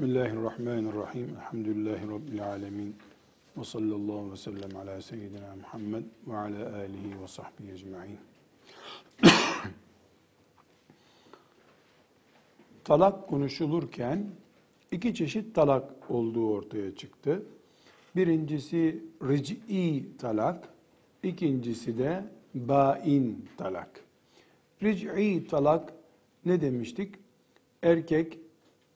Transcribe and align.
Bismillahirrahmanirrahim. 0.00 1.36
Elhamdülillahi 1.36 2.08
Rabbil 2.08 2.46
alemin. 2.46 2.96
Ve 3.56 3.64
sallallahu 3.64 4.32
ve 4.32 4.36
sellem 4.36 4.76
ala 4.76 5.02
seyyidina 5.02 5.56
Muhammed 5.56 6.04
ve 6.26 6.36
ala 6.36 6.76
alihi 6.76 7.22
ve 7.22 7.28
sahbihi 7.28 7.72
ecma'in. 7.72 8.18
talak 12.84 13.28
konuşulurken 13.28 14.26
iki 14.90 15.14
çeşit 15.14 15.54
talak 15.54 16.10
olduğu 16.10 16.50
ortaya 16.50 16.94
çıktı. 16.94 17.42
Birincisi 18.16 19.04
ric'i 19.22 20.16
talak, 20.18 20.68
ikincisi 21.22 21.98
de 21.98 22.24
bain 22.54 23.48
talak. 23.56 24.04
Ric'i 24.82 25.46
talak 25.46 25.92
ne 26.44 26.60
demiştik? 26.60 27.14
Erkek 27.82 28.38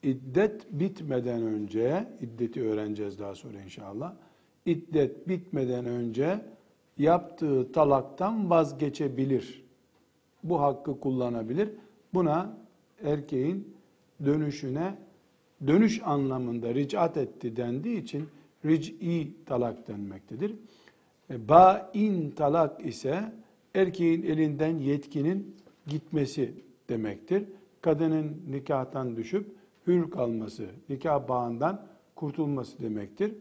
iddet 0.05 0.67
bitmeden 0.71 1.43
önce, 1.43 2.09
iddeti 2.21 2.63
öğreneceğiz 2.63 3.19
daha 3.19 3.35
sonra 3.35 3.61
inşallah. 3.61 4.15
İddet 4.67 5.29
bitmeden 5.29 5.85
önce 5.85 6.41
yaptığı 6.99 7.73
talaktan 7.73 8.51
vazgeçebilir. 8.51 9.65
Bu 10.45 10.61
hakkı 10.61 11.01
kullanabilir. 11.01 11.69
Buna 12.15 12.57
erkeğin 13.05 13.75
dönüşüne 14.25 14.95
dönüş 15.67 16.01
anlamında 16.05 16.75
ricat 16.75 17.17
etti 17.17 17.57
dendiği 17.57 18.03
için 18.03 18.29
ric'i 18.65 19.33
talak 19.47 19.89
denmektedir. 19.89 20.55
E, 21.31 21.49
Ba'in 21.49 22.31
talak 22.31 22.87
ise 22.87 23.33
erkeğin 23.75 24.23
elinden 24.23 24.79
yetkinin 24.79 25.57
gitmesi 25.87 26.55
demektir. 26.89 27.45
Kadının 27.81 28.43
nikahtan 28.51 29.17
düşüp 29.17 29.47
hür 29.87 30.11
kalması, 30.11 30.67
nikah 30.89 31.29
bağından 31.29 31.87
kurtulması 32.15 32.83
demektir. 32.83 33.35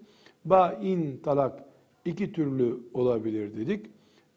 Ba'in 0.45 1.17
talak 1.17 1.63
iki 2.05 2.31
türlü 2.31 2.79
olabilir 2.93 3.57
dedik. 3.57 3.85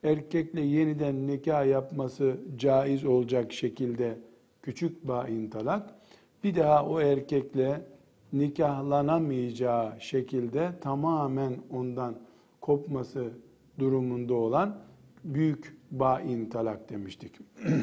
Erkekle 0.03 0.61
yeniden 0.61 1.27
nikah 1.27 1.67
yapması 1.67 2.37
caiz 2.57 3.05
olacak 3.05 3.53
şekilde 3.53 4.19
küçük 4.63 5.09
ba'in 5.09 5.51
talak. 5.51 5.95
Bir 6.45 6.57
daha 6.57 6.87
o 6.87 7.01
erkekle 7.01 7.83
nikahlanamayacağı 8.33 10.01
şekilde 10.01 10.73
tamamen 10.81 11.57
ondan 11.71 12.17
kopması 12.61 13.31
durumunda 13.79 14.35
olan 14.35 14.79
büyük 15.25 15.77
ba'in 15.91 16.51
talak 16.51 16.91
demiştik. 16.91 17.33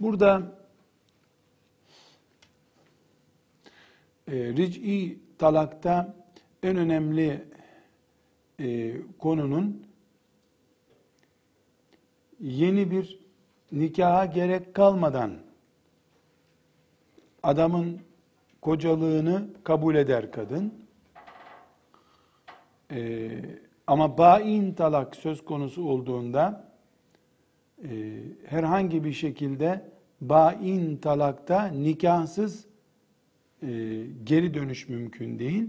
Burada 0.00 0.61
e, 4.28 4.32
ric'i 4.32 5.18
talakta 5.38 6.14
en 6.62 6.76
önemli 6.76 7.44
e, 8.60 8.92
konunun 9.18 9.86
yeni 12.40 12.90
bir 12.90 13.18
nikaha 13.72 14.26
gerek 14.26 14.74
kalmadan 14.74 15.32
adamın 17.42 18.00
kocalığını 18.60 19.46
kabul 19.64 19.94
eder 19.94 20.32
kadın. 20.32 20.74
E, 22.90 23.30
ama 23.86 24.18
bain 24.18 24.74
talak 24.74 25.16
söz 25.16 25.44
konusu 25.44 25.88
olduğunda 25.88 26.72
e, 27.84 27.88
herhangi 28.46 29.04
bir 29.04 29.12
şekilde 29.12 29.90
bain 30.20 30.96
talakta 30.96 31.66
nikahsız 31.66 32.71
e, 33.62 34.06
geri 34.24 34.54
dönüş 34.54 34.88
mümkün 34.88 35.38
değil. 35.38 35.68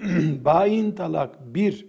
bain 0.44 0.92
talak 0.92 1.54
bir 1.54 1.86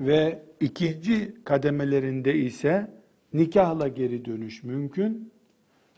ve 0.00 0.42
ikinci 0.60 1.34
kademelerinde 1.44 2.34
ise 2.34 2.90
nikahla 3.34 3.88
geri 3.88 4.24
dönüş 4.24 4.62
mümkün. 4.62 5.30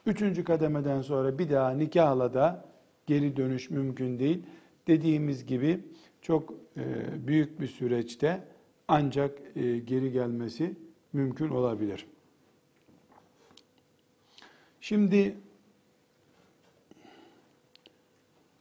Üçüncü 0.07 0.45
kademeden 0.45 1.01
sonra 1.03 1.39
bir 1.39 1.51
daha 1.51 1.71
nikahla 1.71 2.35
da 2.35 2.65
geri 3.07 3.37
dönüş 3.37 3.71
mümkün 3.71 4.19
değil. 4.19 4.43
Dediğimiz 4.87 5.47
gibi 5.47 5.81
çok 6.23 6.55
e, 6.77 6.85
büyük 7.27 7.61
bir 7.61 7.67
süreçte 7.67 8.45
ancak 8.89 9.39
e, 9.57 9.79
geri 9.79 10.13
gelmesi 10.13 10.77
mümkün 11.13 11.49
olabilir. 11.49 12.07
Şimdi 14.81 15.35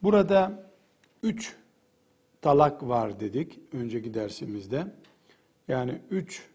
burada 0.04 0.72
üç 1.24 1.56
talak 2.42 2.84
var 2.84 3.20
dedik 3.20 3.60
önceki 3.74 4.14
dersimizde. 4.14 4.88
Yani 5.68 6.02
üç 6.12 6.48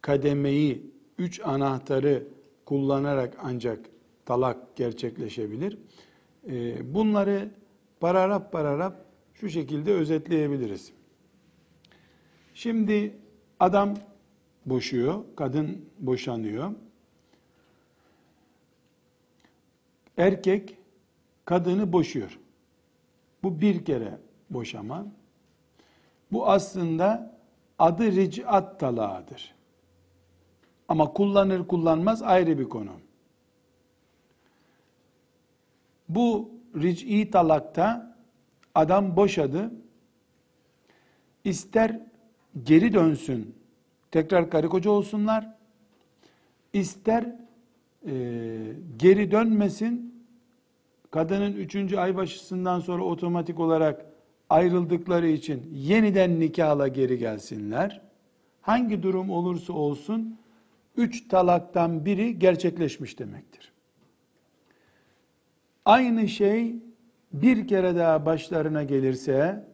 kademeyi, 0.00 0.90
üç 1.18 1.40
anahtarı 1.40 2.28
kullanarak 2.64 3.36
ancak 3.42 3.86
talak 4.24 4.76
gerçekleşebilir. 4.76 5.78
Ee, 6.48 6.94
bunları 6.94 7.50
paragraf 8.00 8.52
paragraf 8.52 8.94
şu 9.34 9.48
şekilde 9.48 9.92
özetleyebiliriz. 9.92 10.92
Şimdi 12.54 13.16
adam 13.60 13.94
boşuyor, 14.66 15.24
kadın 15.36 15.84
boşanıyor. 15.98 16.72
Erkek 20.16 20.78
kadını 21.44 21.92
boşuyor. 21.92 22.38
Bu 23.46 23.60
bir 23.60 23.84
kere 23.84 24.18
boşama. 24.50 25.06
Bu 26.32 26.48
aslında 26.48 27.38
adı 27.78 28.12
ric'at 28.12 28.80
talağıdır. 28.80 29.54
Ama 30.88 31.12
kullanır 31.12 31.66
kullanmaz 31.66 32.22
ayrı 32.22 32.58
bir 32.58 32.68
konu. 32.68 32.90
Bu 36.08 36.50
ric'i 36.76 37.30
talakta 37.30 38.16
adam 38.74 39.16
boşadı. 39.16 39.72
İster 41.44 42.00
geri 42.62 42.92
dönsün, 42.92 43.54
tekrar 44.10 44.50
karı 44.50 44.68
koca 44.68 44.90
olsunlar. 44.90 45.48
İster 46.72 47.24
e, 48.06 48.12
geri 48.96 49.30
dönmesin. 49.30 50.05
Kadının 51.10 51.52
üçüncü 51.52 51.96
ay 51.96 52.16
başısından 52.16 52.80
sonra 52.80 53.02
otomatik 53.02 53.60
olarak 53.60 54.06
ayrıldıkları 54.50 55.28
için 55.28 55.70
yeniden 55.72 56.40
nikahla 56.40 56.88
geri 56.88 57.18
gelsinler. 57.18 58.00
Hangi 58.60 59.02
durum 59.02 59.30
olursa 59.30 59.72
olsun 59.72 60.38
üç 60.96 61.28
talaktan 61.28 62.04
biri 62.04 62.38
gerçekleşmiş 62.38 63.18
demektir. 63.18 63.72
Aynı 65.84 66.28
şey 66.28 66.76
bir 67.32 67.68
kere 67.68 67.96
daha 67.96 68.26
başlarına 68.26 68.82
gelirse 68.82 69.68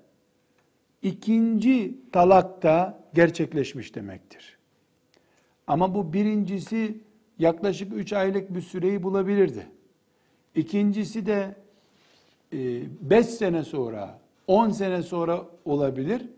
ikinci 1.02 1.98
talak 2.12 2.62
da 2.62 3.04
gerçekleşmiş 3.14 3.94
demektir. 3.94 4.58
Ama 5.66 5.94
bu 5.94 6.12
birincisi 6.12 7.00
yaklaşık 7.38 7.92
üç 7.92 8.12
aylık 8.12 8.54
bir 8.54 8.60
süreyi 8.60 9.02
bulabilirdi. 9.02 9.66
İkincisi 10.54 11.26
de 11.26 11.54
e, 12.52 12.82
beş 13.10 13.26
sene 13.26 13.64
sonra, 13.64 14.18
on 14.46 14.70
sene 14.70 15.02
sonra 15.02 15.46
olabilir. 15.64 16.28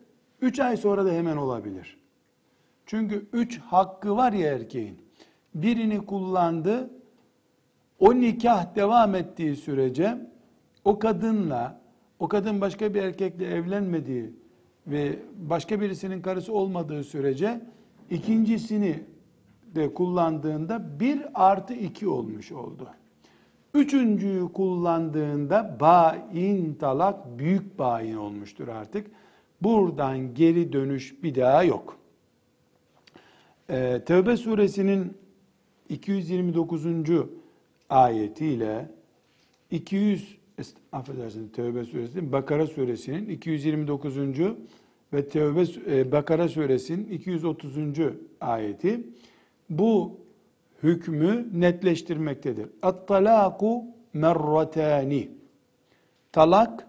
Üç 0.41 0.61
ay 0.61 0.77
sonra 0.77 1.05
da 1.07 1.13
hemen 1.13 1.37
olabilir. 1.37 1.99
Çünkü 2.87 3.27
üç 3.33 3.59
hakkı 3.59 4.17
var 4.17 4.33
ya 4.33 4.53
erkeğin. 4.53 4.99
Birini 5.55 6.07
kullandı, 6.07 6.91
o 7.99 8.15
nikah 8.15 8.77
devam 8.77 9.15
ettiği 9.15 9.57
sürece 9.57 10.19
o 10.85 10.99
kadınla, 10.99 11.81
o 12.19 12.29
kadın 12.29 12.61
başka 12.61 12.95
bir 12.95 13.03
erkekle 13.03 13.47
evlenmediği 13.47 14.31
ve 14.87 15.19
başka 15.37 15.81
birisinin 15.81 16.23
karısı 16.23 16.53
olmadığı 16.53 17.05
sürece 17.05 17.61
ikincisini 18.11 19.03
de 19.75 19.95
kullandığında 19.95 21.01
bir 21.01 21.23
artı 21.35 21.75
iki 21.75 22.09
olmuş 22.09 22.53
oldu. 22.53 22.89
Üçüncüyü 23.75 24.53
kullandığında 24.53 25.77
bain 25.81 26.75
talak 26.75 27.39
büyük 27.39 27.79
bain 27.79 28.17
olmuştur 28.17 28.69
artık. 28.69 29.07
Buradan 29.63 30.35
geri 30.35 30.73
dönüş 30.73 31.23
bir 31.23 31.35
daha 31.35 31.65
yok. 31.65 31.99
Ee, 33.71 34.03
Tevbe 34.07 34.37
suresinin 34.37 35.17
229 35.89 36.85
ayetiyle 37.91 38.89
200 39.71 40.39
affedersiniz 40.93 41.53
Tevbe 41.53 41.85
suresi 41.85 42.33
Bakara 42.33 42.67
suresinin 42.67 43.29
229. 43.29 44.17
ve 45.13 45.29
Tevbe 45.29 45.65
e, 45.87 46.13
Bakara 46.13 46.49
suresinin 46.49 47.11
230. 47.11 47.77
ayeti 48.41 49.07
bu 49.71 50.24
hükmü 50.85 51.49
netleştirmektedir. 51.53 52.69
At-talaku 52.83 53.85
merratani. 54.13 55.29
talak 56.33 56.87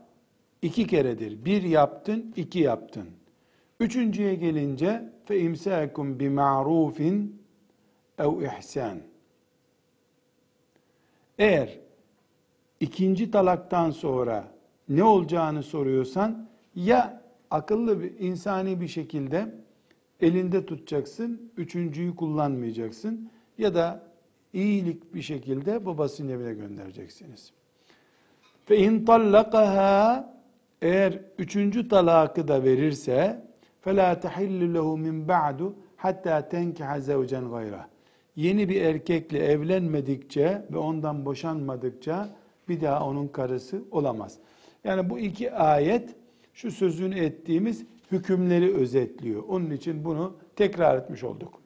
iki 0.61 0.87
keredir. 0.87 1.45
Bir 1.45 1.63
yaptın, 1.63 2.33
iki 2.35 2.59
yaptın. 2.59 3.07
Üçüncüye 3.79 4.35
gelince 4.35 5.09
fe 5.25 5.39
imsakum 5.39 6.19
bi 6.19 6.29
ma'rufin 6.29 7.41
ev 8.19 8.41
ihsan. 8.41 8.97
Eğer 11.37 11.79
ikinci 12.79 13.31
talaktan 13.31 13.91
sonra 13.91 14.47
ne 14.89 15.03
olacağını 15.03 15.63
soruyorsan 15.63 16.47
ya 16.75 17.23
akıllı 17.51 18.01
bir 18.01 18.19
insani 18.19 18.81
bir 18.81 18.87
şekilde 18.87 19.55
elinde 20.21 20.65
tutacaksın, 20.65 21.51
üçüncüyü 21.57 22.15
kullanmayacaksın 22.15 23.29
ya 23.58 23.74
da 23.74 24.02
iyilik 24.52 25.14
bir 25.14 25.22
şekilde 25.22 25.86
babasının 25.86 26.28
evine 26.28 26.54
göndereceksiniz. 26.54 27.52
Fe 28.64 28.78
in 28.78 29.04
tallaqaha 29.04 30.34
eğer 30.82 31.18
üçüncü 31.38 31.88
talakı 31.88 32.48
da 32.48 32.64
verirse 32.64 33.50
فَلَا 33.84 34.20
تَحِلُّ 34.20 34.76
لَهُ 34.76 34.86
مِنْ 35.06 35.26
بَعْدُ 35.26 35.72
hatta 35.96 36.48
tenkiha 36.48 37.00
zevcen 37.00 37.50
gayra. 37.50 37.88
Yeni 38.36 38.68
bir 38.68 38.82
erkekle 38.82 39.38
evlenmedikçe 39.38 40.66
ve 40.72 40.78
ondan 40.78 41.24
boşanmadıkça 41.24 42.28
bir 42.68 42.80
daha 42.80 43.06
onun 43.06 43.28
karısı 43.28 43.82
olamaz. 43.90 44.38
Yani 44.84 45.10
bu 45.10 45.18
iki 45.18 45.52
ayet 45.52 46.14
şu 46.54 46.70
sözünü 46.70 47.18
ettiğimiz 47.18 47.84
hükümleri 48.12 48.74
özetliyor. 48.74 49.42
Onun 49.48 49.70
için 49.70 50.04
bunu 50.04 50.36
tekrar 50.56 50.98
etmiş 50.98 51.24
olduk. 51.24 51.60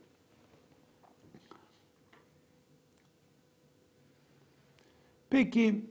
Peki 5.29 5.85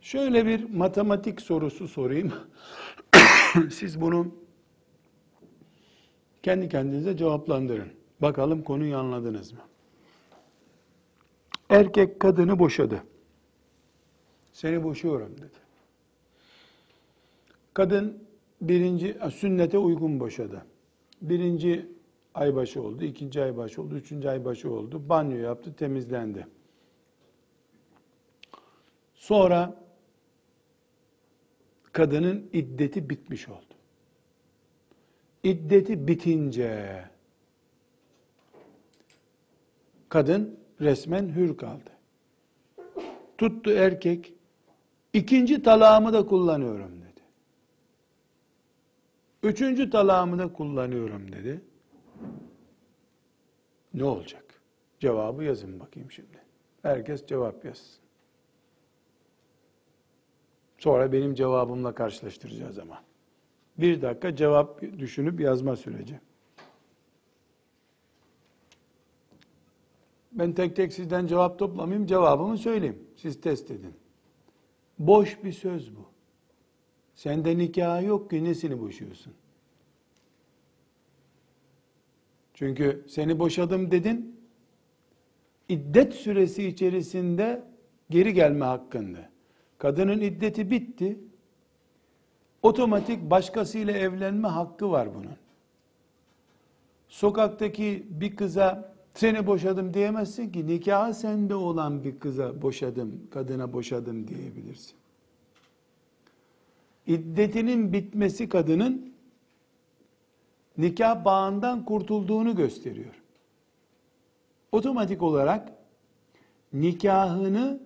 şöyle 0.00 0.46
bir 0.46 0.70
matematik 0.70 1.40
sorusu 1.40 1.88
sorayım. 1.88 2.32
Siz 3.70 4.00
bunu 4.00 4.34
kendi 6.42 6.68
kendinize 6.68 7.16
cevaplandırın. 7.16 7.88
Bakalım 8.22 8.62
konuyu 8.62 8.96
anladınız 8.96 9.52
mı? 9.52 9.60
Erkek 11.70 12.20
kadını 12.20 12.58
boşadı. 12.58 13.02
Seni 14.52 14.84
boşuyorum 14.84 15.36
dedi. 15.38 15.58
Kadın 17.74 18.24
birinci 18.60 19.18
sünnete 19.34 19.78
uygun 19.78 20.20
boşadı. 20.20 20.66
Birinci 21.22 21.97
aybaşı 22.38 22.82
oldu, 22.82 23.04
ikinci 23.04 23.42
aybaşı 23.42 23.82
oldu, 23.82 23.94
üçüncü 23.96 24.28
aybaşı 24.28 24.72
oldu. 24.72 25.08
Banyo 25.08 25.36
yaptı, 25.36 25.74
temizlendi. 25.74 26.46
Sonra 29.14 29.74
kadının 31.92 32.50
iddeti 32.52 33.10
bitmiş 33.10 33.48
oldu. 33.48 33.74
İddeti 35.42 36.08
bitince 36.08 37.04
kadın 40.08 40.58
resmen 40.80 41.28
hür 41.28 41.56
kaldı. 41.56 41.90
Tuttu 43.38 43.70
erkek, 43.70 44.34
ikinci 45.12 45.62
talağımı 45.62 46.12
da 46.12 46.26
kullanıyorum 46.26 46.92
dedi. 47.02 47.20
Üçüncü 49.42 49.90
talağımı 49.90 50.38
da 50.38 50.52
kullanıyorum 50.52 51.32
dedi. 51.32 51.60
Ne 53.94 54.04
olacak? 54.04 54.44
Cevabı 55.00 55.44
yazın 55.44 55.80
bakayım 55.80 56.10
şimdi. 56.10 56.42
Herkes 56.82 57.26
cevap 57.26 57.64
yazsın. 57.64 58.00
Sonra 60.78 61.12
benim 61.12 61.34
cevabımla 61.34 61.94
karşılaştıracağız 61.94 62.78
ama. 62.78 63.04
Bir 63.78 64.02
dakika 64.02 64.36
cevap 64.36 64.82
düşünüp 64.82 65.40
yazma 65.40 65.76
süreci. 65.76 66.20
Ben 70.32 70.52
tek 70.52 70.76
tek 70.76 70.92
sizden 70.92 71.26
cevap 71.26 71.58
toplamayayım, 71.58 72.06
cevabımı 72.06 72.58
söyleyeyim. 72.58 72.98
Siz 73.16 73.40
test 73.40 73.70
edin. 73.70 73.94
Boş 74.98 75.44
bir 75.44 75.52
söz 75.52 75.96
bu. 75.96 76.00
Sende 77.14 77.58
nikah 77.58 78.06
yok 78.06 78.30
ki 78.30 78.44
nesini 78.44 78.80
boşuyorsun? 78.80 79.34
Çünkü 82.58 83.04
seni 83.08 83.38
boşadım 83.38 83.90
dedin, 83.90 84.36
iddet 85.68 86.14
süresi 86.14 86.66
içerisinde 86.66 87.62
geri 88.10 88.34
gelme 88.34 88.64
hakkında. 88.64 89.18
Kadının 89.78 90.20
iddeti 90.20 90.70
bitti, 90.70 91.18
otomatik 92.62 93.30
başkasıyla 93.30 93.92
evlenme 93.92 94.48
hakkı 94.48 94.90
var 94.90 95.14
bunun. 95.14 95.36
Sokaktaki 97.08 98.06
bir 98.10 98.36
kıza 98.36 98.94
seni 99.14 99.46
boşadım 99.46 99.94
diyemezsin 99.94 100.52
ki 100.52 100.66
nikahı 100.66 101.14
sende 101.14 101.54
olan 101.54 102.04
bir 102.04 102.18
kıza 102.18 102.62
boşadım, 102.62 103.20
kadına 103.30 103.72
boşadım 103.72 104.28
diyebilirsin. 104.28 104.94
İddetinin 107.06 107.92
bitmesi 107.92 108.48
kadının 108.48 109.12
nikah 110.78 111.24
bağından 111.24 111.84
kurtulduğunu 111.84 112.56
gösteriyor. 112.56 113.22
Otomatik 114.72 115.22
olarak 115.22 115.72
nikahını 116.72 117.80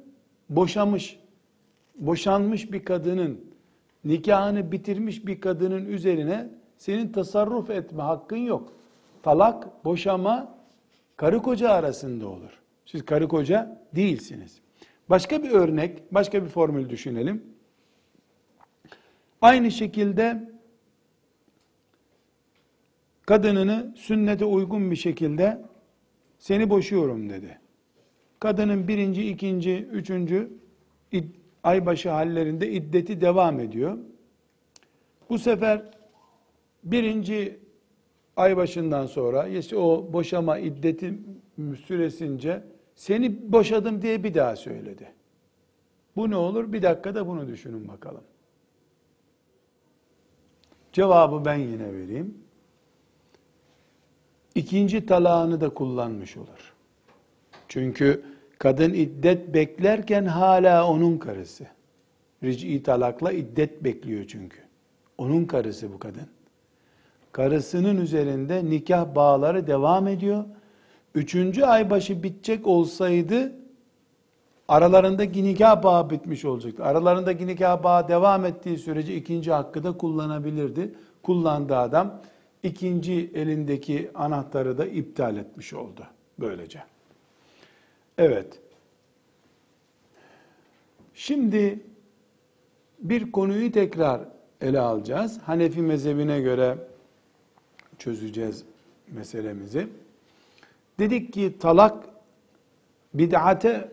boşamış, 0.50 1.18
boşanmış 1.94 2.72
bir 2.72 2.84
kadının, 2.84 3.40
nikahını 4.04 4.72
bitirmiş 4.72 5.26
bir 5.26 5.40
kadının 5.40 5.84
üzerine 5.86 6.48
senin 6.78 7.12
tasarruf 7.12 7.70
etme 7.70 8.02
hakkın 8.02 8.36
yok. 8.36 8.72
Talak, 9.22 9.84
boşama 9.84 10.54
karı 11.16 11.42
koca 11.42 11.70
arasında 11.70 12.28
olur. 12.28 12.60
Siz 12.86 13.04
karı 13.04 13.28
koca 13.28 13.82
değilsiniz. 13.94 14.60
Başka 15.10 15.42
bir 15.42 15.50
örnek, 15.50 16.14
başka 16.14 16.44
bir 16.44 16.48
formül 16.48 16.88
düşünelim. 16.88 17.44
Aynı 19.42 19.70
şekilde 19.70 20.51
kadınını 23.26 23.94
sünnete 23.96 24.44
uygun 24.44 24.90
bir 24.90 24.96
şekilde 24.96 25.62
seni 26.38 26.70
boşuyorum 26.70 27.30
dedi. 27.30 27.58
Kadının 28.40 28.88
birinci, 28.88 29.28
ikinci, 29.28 29.76
üçüncü 29.92 30.50
aybaşı 31.62 32.10
hallerinde 32.10 32.70
iddeti 32.70 33.20
devam 33.20 33.60
ediyor. 33.60 33.98
Bu 35.30 35.38
sefer 35.38 35.82
birinci 36.84 37.60
ay 38.36 38.56
başından 38.56 39.06
sonra 39.06 39.46
işte 39.46 39.76
o 39.76 40.12
boşama 40.12 40.58
iddeti 40.58 41.18
süresince 41.86 42.62
seni 42.94 43.52
boşadım 43.52 44.02
diye 44.02 44.24
bir 44.24 44.34
daha 44.34 44.56
söyledi. 44.56 45.12
Bu 46.16 46.30
ne 46.30 46.36
olur? 46.36 46.72
Bir 46.72 46.82
dakikada 46.82 47.26
bunu 47.26 47.48
düşünün 47.48 47.88
bakalım. 47.88 48.24
Cevabı 50.92 51.44
ben 51.44 51.56
yine 51.56 51.92
vereyim. 51.92 52.34
İkinci 54.54 55.06
talağını 55.06 55.60
da 55.60 55.68
kullanmış 55.68 56.36
olur. 56.36 56.72
Çünkü 57.68 58.22
kadın 58.58 58.92
iddet 58.94 59.54
beklerken 59.54 60.24
hala 60.24 60.88
onun 60.88 61.18
karısı. 61.18 61.66
Ric'i 62.42 62.82
talakla 62.82 63.32
iddet 63.32 63.84
bekliyor 63.84 64.24
çünkü. 64.28 64.58
Onun 65.18 65.44
karısı 65.44 65.92
bu 65.92 65.98
kadın 65.98 66.26
karısının 67.32 68.00
üzerinde 68.00 68.64
nikah 68.64 69.14
bağları 69.14 69.66
devam 69.66 70.08
ediyor. 70.08 70.44
Üçüncü 71.14 71.62
ay 71.62 71.90
başı 71.90 72.22
bitecek 72.22 72.66
olsaydı 72.66 73.52
aralarındaki 74.68 75.44
nikah 75.44 75.82
bağı 75.82 76.10
bitmiş 76.10 76.44
olacaktı. 76.44 76.84
Aralarındaki 76.84 77.46
nikah 77.46 77.82
bağı 77.82 78.08
devam 78.08 78.44
ettiği 78.44 78.78
sürece 78.78 79.16
ikinci 79.16 79.52
hakkı 79.52 79.84
da 79.84 79.92
kullanabilirdi. 79.92 80.94
Kullandığı 81.22 81.76
adam 81.76 82.20
ikinci 82.62 83.30
elindeki 83.34 84.10
anahtarı 84.14 84.78
da 84.78 84.86
iptal 84.86 85.36
etmiş 85.36 85.72
oldu 85.72 86.06
böylece. 86.38 86.82
Evet. 88.18 88.60
Şimdi 91.14 91.80
bir 92.98 93.32
konuyu 93.32 93.72
tekrar 93.72 94.20
ele 94.60 94.80
alacağız. 94.80 95.38
Hanefi 95.38 95.80
mezhebine 95.80 96.40
göre 96.40 96.78
çözeceğiz 97.98 98.64
meselemizi. 99.08 99.88
Dedik 100.98 101.32
ki 101.32 101.58
talak 101.60 102.04
bid'ate 103.14 103.88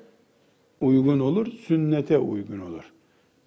uygun 0.81 1.19
olur, 1.19 1.47
sünnete 1.47 2.17
uygun 2.17 2.59
olur. 2.59 2.93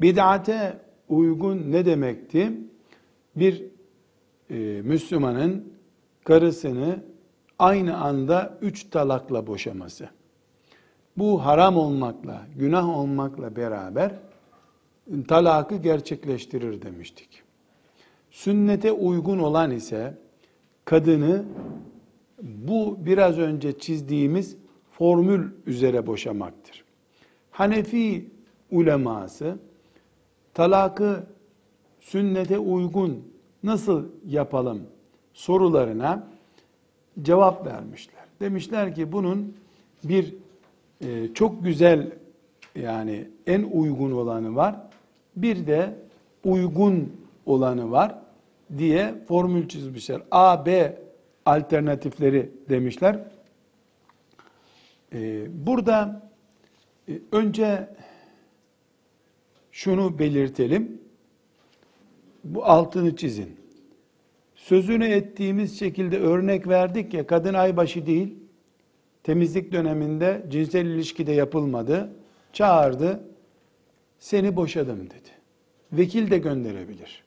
Bid'ate 0.00 0.78
uygun 1.08 1.72
ne 1.72 1.86
demekti? 1.86 2.52
Bir 3.36 3.71
e, 4.50 4.54
Müslümanın 4.84 5.72
karısını 6.24 7.04
aynı 7.58 7.96
anda 7.96 8.58
üç 8.62 8.90
talakla 8.90 9.46
boşaması. 9.46 10.08
Bu 11.16 11.44
haram 11.44 11.76
olmakla, 11.76 12.46
günah 12.56 12.98
olmakla 12.98 13.56
beraber 13.56 14.12
talakı 15.28 15.76
gerçekleştirir 15.76 16.82
demiştik. 16.82 17.42
Sünnete 18.30 18.92
uygun 18.92 19.38
olan 19.38 19.70
ise 19.70 20.18
kadını 20.84 21.44
bu 22.42 22.98
biraz 23.06 23.38
önce 23.38 23.78
çizdiğimiz 23.78 24.56
formül 24.90 25.50
üzere 25.66 26.06
boşamaktır. 26.06 26.84
Hanefi 27.50 28.30
uleması 28.70 29.58
talakı 30.54 31.26
sünnete 32.00 32.58
uygun 32.58 33.31
nasıl 33.62 34.08
yapalım 34.26 34.82
sorularına 35.34 36.28
cevap 37.22 37.66
vermişler. 37.66 38.24
Demişler 38.40 38.94
ki 38.94 39.12
bunun 39.12 39.56
bir 40.04 40.34
e, 41.00 41.34
çok 41.34 41.64
güzel 41.64 42.12
yani 42.74 43.28
en 43.46 43.62
uygun 43.62 44.12
olanı 44.12 44.56
var. 44.56 44.76
Bir 45.36 45.66
de 45.66 45.94
uygun 46.44 47.12
olanı 47.46 47.90
var 47.90 48.18
diye 48.78 49.14
formül 49.28 49.68
çizmişler. 49.68 50.22
A, 50.30 50.66
B 50.66 50.98
alternatifleri 51.46 52.50
demişler. 52.68 53.24
Ee, 55.14 55.46
burada 55.66 56.30
e, 57.08 57.12
önce 57.32 57.88
şunu 59.72 60.18
belirtelim. 60.18 61.01
Bu 62.44 62.64
altını 62.64 63.16
çizin. 63.16 63.56
Sözünü 64.54 65.04
ettiğimiz 65.04 65.78
şekilde 65.78 66.18
örnek 66.18 66.68
verdik 66.68 67.14
ya 67.14 67.26
kadın 67.26 67.54
aybaşı 67.54 68.06
değil. 68.06 68.34
Temizlik 69.22 69.72
döneminde 69.72 70.46
cinsel 70.48 70.86
ilişkide 70.86 71.32
yapılmadı. 71.32 72.12
Çağırdı. 72.52 73.24
Seni 74.18 74.56
boşadım 74.56 75.10
dedi. 75.10 75.30
Vekil 75.92 76.30
de 76.30 76.38
gönderebilir. 76.38 77.24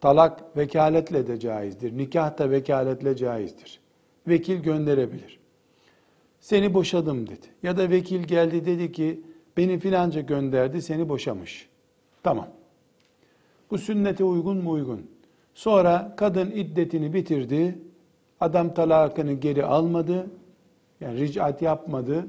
Talak 0.00 0.56
vekaletle 0.56 1.26
de 1.26 1.40
caizdir. 1.40 1.98
Nikah 1.98 2.38
da 2.38 2.50
vekaletle 2.50 3.16
caizdir. 3.16 3.80
Vekil 4.28 4.62
gönderebilir. 4.62 5.38
Seni 6.40 6.74
boşadım 6.74 7.26
dedi. 7.26 7.46
Ya 7.62 7.76
da 7.76 7.90
vekil 7.90 8.22
geldi 8.22 8.64
dedi 8.64 8.92
ki 8.92 9.20
beni 9.56 9.78
filanca 9.78 10.20
gönderdi 10.20 10.82
seni 10.82 11.08
boşamış. 11.08 11.68
Tamam. 12.22 12.48
Bu 13.70 13.78
sünnete 13.78 14.24
uygun 14.24 14.56
mu 14.56 14.70
uygun? 14.70 15.06
Sonra 15.54 16.14
kadın 16.16 16.50
iddetini 16.50 17.14
bitirdi. 17.14 17.78
Adam 18.40 18.74
talakını 18.74 19.32
geri 19.32 19.64
almadı. 19.64 20.26
Yani 21.00 21.20
ricat 21.20 21.62
yapmadı. 21.62 22.26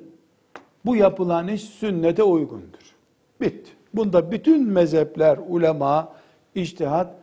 Bu 0.85 0.95
yapılan 0.95 1.47
iş 1.47 1.61
sünnete 1.61 2.23
uygundur. 2.23 2.95
Bitti. 3.41 3.71
Bunda 3.93 4.31
bütün 4.31 4.67
mezhepler, 4.67 5.39
ulema, 5.49 6.13
iştihat 6.55 7.15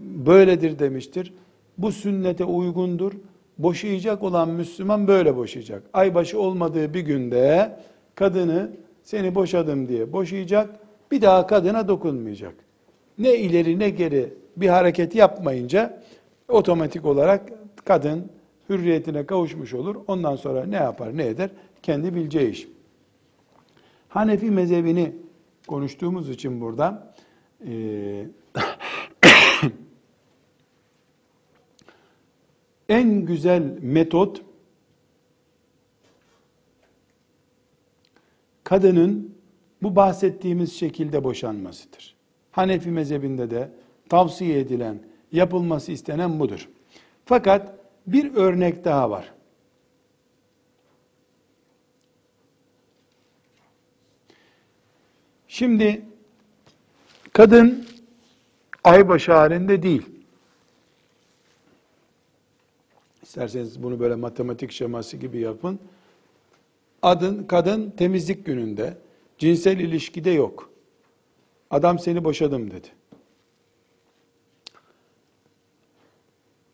böyledir 0.00 0.78
demiştir. 0.78 1.34
Bu 1.78 1.92
sünnete 1.92 2.44
uygundur. 2.44 3.12
Boşayacak 3.58 4.22
olan 4.22 4.50
Müslüman 4.50 5.08
böyle 5.08 5.36
boşayacak. 5.36 5.82
Aybaşı 5.92 6.40
olmadığı 6.40 6.94
bir 6.94 7.00
günde 7.00 7.76
kadını 8.14 8.70
seni 9.02 9.34
boşadım 9.34 9.88
diye 9.88 10.12
boşayacak. 10.12 10.70
Bir 11.10 11.22
daha 11.22 11.46
kadına 11.46 11.88
dokunmayacak. 11.88 12.63
Ne 13.18 13.34
ileri 13.34 13.78
ne 13.78 13.90
geri 13.90 14.34
bir 14.56 14.68
hareket 14.68 15.14
yapmayınca 15.14 16.02
otomatik 16.48 17.04
olarak 17.04 17.52
kadın 17.84 18.30
hürriyetine 18.68 19.26
kavuşmuş 19.26 19.74
olur. 19.74 19.96
Ondan 20.06 20.36
sonra 20.36 20.66
ne 20.66 20.76
yapar 20.76 21.16
ne 21.16 21.26
eder 21.26 21.50
kendi 21.82 22.14
bileceği 22.14 22.50
iş. 22.50 22.68
Hanefi 24.08 24.50
mezhebini 24.50 25.12
konuştuğumuz 25.66 26.30
için 26.30 26.60
burada 26.60 27.14
e, 27.66 28.26
en 32.88 33.26
güzel 33.26 33.62
metot 33.80 34.42
kadının 38.64 39.34
bu 39.82 39.96
bahsettiğimiz 39.96 40.72
şekilde 40.72 41.24
boşanmasıdır. 41.24 42.14
Hanefi 42.54 42.90
mezhebinde 42.90 43.50
de 43.50 43.70
tavsiye 44.08 44.58
edilen, 44.58 44.98
yapılması 45.32 45.92
istenen 45.92 46.40
budur. 46.40 46.68
Fakat 47.24 47.74
bir 48.06 48.34
örnek 48.34 48.84
daha 48.84 49.10
var. 49.10 49.32
Şimdi 55.48 56.02
kadın 57.32 57.86
aybaşı 58.84 59.32
halinde 59.32 59.82
değil. 59.82 60.02
İsterseniz 63.22 63.82
bunu 63.82 64.00
böyle 64.00 64.14
matematik 64.14 64.72
şeması 64.72 65.16
gibi 65.16 65.38
yapın. 65.38 65.78
Adın 67.02 67.44
kadın 67.44 67.90
temizlik 67.90 68.46
gününde 68.46 68.96
cinsel 69.38 69.78
ilişkide 69.78 70.30
yok. 70.30 70.73
Adam 71.70 71.98
seni 71.98 72.24
boşadım 72.24 72.70
dedi. 72.70 72.88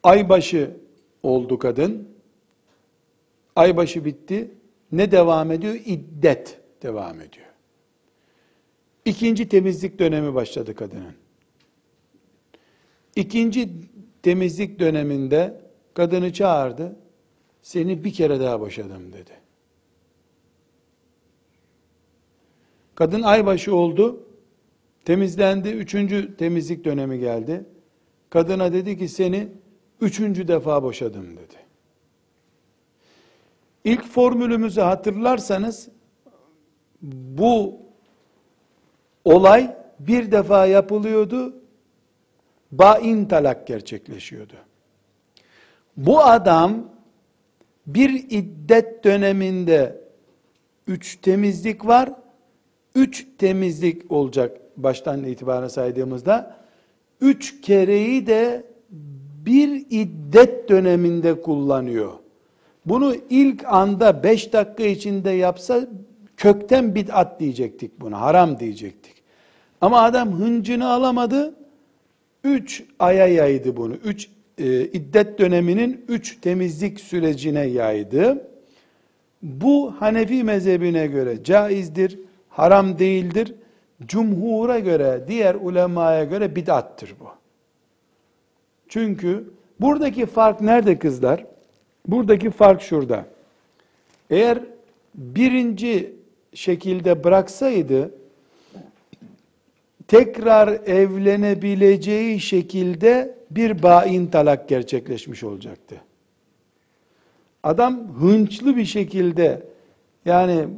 Aybaşı 0.02 0.76
oldu 1.22 1.58
kadın. 1.58 2.08
Aybaşı 3.56 4.04
bitti. 4.04 4.50
Ne 4.92 5.10
devam 5.12 5.50
ediyor? 5.50 5.74
İddet 5.74 6.60
devam 6.82 7.20
ediyor. 7.20 7.46
İkinci 9.04 9.48
temizlik 9.48 9.98
dönemi 9.98 10.34
başladı 10.34 10.74
kadının. 10.74 11.14
İkinci 13.16 13.68
temizlik 14.22 14.78
döneminde 14.78 15.60
kadını 15.94 16.32
çağırdı. 16.32 16.96
Seni 17.62 18.04
bir 18.04 18.12
kere 18.12 18.40
daha 18.40 18.60
boşadım 18.60 19.12
dedi. 19.12 19.30
Kadın 22.94 23.22
aybaşı 23.22 23.74
oldu. 23.74 24.26
Temizlendi. 25.10 25.68
Üçüncü 25.68 26.36
temizlik 26.36 26.84
dönemi 26.84 27.18
geldi. 27.18 27.64
Kadına 28.30 28.72
dedi 28.72 28.98
ki 28.98 29.08
seni 29.08 29.48
üçüncü 30.00 30.48
defa 30.48 30.82
boşadım 30.82 31.36
dedi. 31.36 31.54
İlk 33.84 34.06
formülümüzü 34.06 34.80
hatırlarsanız 34.80 35.88
bu 37.02 37.78
olay 39.24 39.76
bir 39.98 40.32
defa 40.32 40.66
yapılıyordu. 40.66 41.54
Bain 42.72 43.26
talak 43.26 43.66
gerçekleşiyordu. 43.66 44.54
Bu 45.96 46.20
adam 46.20 46.88
bir 47.86 48.10
iddet 48.30 49.04
döneminde 49.04 50.00
üç 50.86 51.16
temizlik 51.16 51.86
var. 51.86 52.12
Üç 52.94 53.26
temizlik 53.38 54.12
olacak 54.12 54.59
baştan 54.76 55.24
itibaren 55.24 55.68
saydığımızda. 55.68 56.56
Üç 57.20 57.60
kereyi 57.60 58.26
de 58.26 58.64
bir 59.46 59.86
iddet 59.90 60.68
döneminde 60.68 61.40
kullanıyor. 61.40 62.12
Bunu 62.86 63.14
ilk 63.30 63.64
anda 63.64 64.22
beş 64.22 64.52
dakika 64.52 64.82
içinde 64.82 65.30
yapsa 65.30 65.86
kökten 66.36 66.94
bid'at 66.94 67.40
diyecektik 67.40 68.00
buna, 68.00 68.20
haram 68.20 68.58
diyecektik. 68.60 69.14
Ama 69.80 70.02
adam 70.02 70.32
hıncını 70.32 70.88
alamadı, 70.88 71.54
üç 72.44 72.84
aya 72.98 73.26
yaydı 73.26 73.76
bunu. 73.76 73.94
Üç 73.94 74.28
e, 74.58 74.84
iddet 74.84 75.38
döneminin 75.38 76.04
üç 76.08 76.40
temizlik 76.40 77.00
sürecine 77.00 77.66
yaydı. 77.66 78.48
Bu 79.42 79.94
Hanefi 79.98 80.44
mezhebine 80.44 81.06
göre 81.06 81.44
caizdir, 81.44 82.18
haram 82.48 82.98
değildir. 82.98 83.54
Cumhura 84.06 84.78
göre, 84.78 85.24
diğer 85.28 85.54
ulemaya 85.54 86.24
göre 86.24 86.56
bid'attır 86.56 87.14
bu. 87.20 87.28
Çünkü 88.88 89.50
buradaki 89.80 90.26
fark 90.26 90.60
nerede 90.60 90.98
kızlar? 90.98 91.46
Buradaki 92.06 92.50
fark 92.50 92.82
şurada. 92.82 93.26
Eğer 94.30 94.58
birinci 95.14 96.12
şekilde 96.54 97.24
bıraksaydı, 97.24 98.14
tekrar 100.08 100.68
evlenebileceği 100.68 102.40
şekilde 102.40 103.34
bir 103.50 103.82
bain 103.82 104.26
talak 104.26 104.68
gerçekleşmiş 104.68 105.44
olacaktı. 105.44 105.96
Adam 107.62 108.08
hınçlı 108.20 108.76
bir 108.76 108.84
şekilde 108.84 109.62
yani 110.24 110.68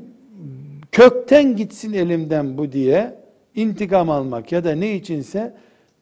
kökten 0.92 1.56
gitsin 1.56 1.92
elimden 1.92 2.58
bu 2.58 2.72
diye 2.72 3.18
intikam 3.54 4.10
almak 4.10 4.52
ya 4.52 4.64
da 4.64 4.74
ne 4.74 4.94
içinse 4.94 5.54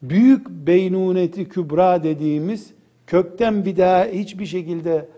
büyük 0.03 0.49
beynuneti 0.49 1.49
kübra 1.49 2.05
dediğimiz 2.05 2.71
kökten 3.07 3.65
bir 3.65 3.77
daha 3.77 4.05
hiçbir 4.05 4.47
şekilde 4.47 5.09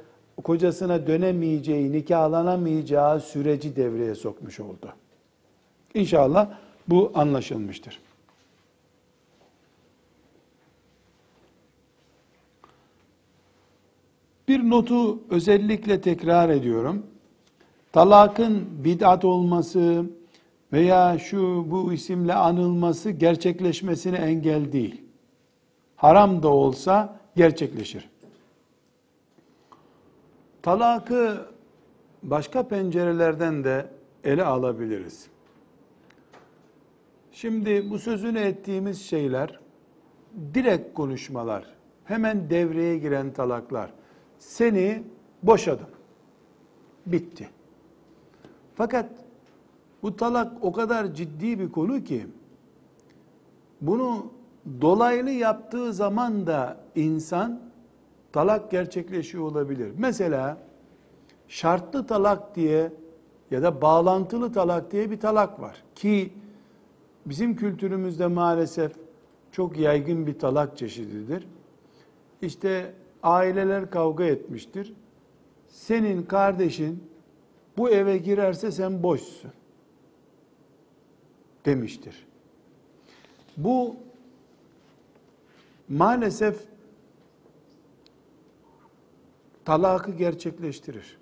kocasına 0.45 1.07
dönemeyeceği, 1.07 1.93
nikahlanamayacağı 1.93 3.21
süreci 3.21 3.76
devreye 3.76 4.14
sokmuş 4.14 4.61
oldu. 4.61 4.93
İnşallah 5.95 6.50
bu 6.88 7.12
anlaşılmıştır. 7.14 8.00
Bir 14.49 14.71
notu 14.71 15.19
özellikle 15.31 16.00
tekrar 16.00 16.49
ediyorum. 16.49 17.07
Talakın 17.92 18.84
bid'at 18.84 19.25
olması 19.25 20.04
veya 20.72 21.18
şu 21.18 21.70
bu 21.70 21.92
isimle 21.92 22.34
anılması 22.34 23.11
gerçekleşmesine 23.11 24.16
engel 24.16 24.72
değil. 24.72 25.02
Haram 25.96 26.42
da 26.42 26.49
olsa 26.49 27.20
gerçekleşir. 27.37 28.08
Talakı 30.62 31.46
başka 32.22 32.68
pencerelerden 32.68 33.64
de 33.64 33.87
ele 34.25 34.44
alabiliriz. 34.44 35.26
Şimdi 37.32 37.90
bu 37.90 37.99
sözünü 37.99 38.38
ettiğimiz 38.38 39.02
şeyler 39.02 39.61
direkt 40.54 40.94
konuşmalar, 40.94 41.64
hemen 42.04 42.50
devreye 42.50 42.99
giren 42.99 43.32
talaklar. 43.32 43.90
Seni 44.38 45.02
boşadım. 45.42 45.88
Bitti. 47.06 47.49
Fakat 48.75 49.11
bu 50.02 50.17
talak 50.17 50.52
o 50.64 50.73
kadar 50.73 51.14
ciddi 51.14 51.59
bir 51.59 51.73
konu 51.73 52.05
ki 52.05 52.26
bunu 53.81 54.26
dolaylı 54.81 55.31
yaptığı 55.31 55.93
zaman 55.93 56.47
da 56.47 56.76
insan 56.95 57.61
talak 58.33 58.71
gerçekleşiyor 58.71 59.45
olabilir. 59.45 59.93
Mesela 59.99 60.59
şartlı 61.49 62.07
talak 62.07 62.57
diye 62.57 62.93
ya 63.50 63.62
da 63.62 63.83
bağlantılı 63.83 64.52
talak 64.52 64.93
diye 64.93 65.11
bir 65.11 65.21
talak 65.21 65.61
var 65.61 65.83
ki 65.95 66.33
bizim 67.26 67.57
kültürümüzde 67.57 68.26
maalesef 68.26 68.93
çok 69.52 69.79
yaygın 69.79 70.26
bir 70.26 70.38
talak 70.38 70.76
çeşididir. 70.76 71.47
İşte 72.43 72.95
aileler 73.23 73.91
kavga 73.91 74.25
etmiştir. 74.25 74.95
Senin 75.69 76.23
kardeşin 76.23 77.12
bu 77.76 77.91
eve 77.91 78.19
girerse 78.19 78.71
sen 78.71 79.02
boşsun 79.02 79.50
demiştir. 81.64 82.26
Bu 83.57 83.97
maalesef 85.88 86.64
talakı 89.64 90.11
gerçekleştirir. 90.11 91.19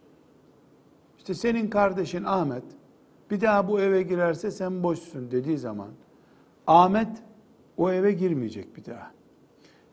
İşte 1.18 1.34
senin 1.34 1.70
kardeşin 1.70 2.24
Ahmet 2.24 2.64
bir 3.30 3.40
daha 3.40 3.68
bu 3.68 3.80
eve 3.80 4.02
girerse 4.02 4.50
sen 4.50 4.82
boşsun 4.82 5.30
dediği 5.30 5.58
zaman 5.58 5.90
Ahmet 6.66 7.08
o 7.76 7.90
eve 7.90 8.12
girmeyecek 8.12 8.76
bir 8.76 8.84
daha. 8.84 9.10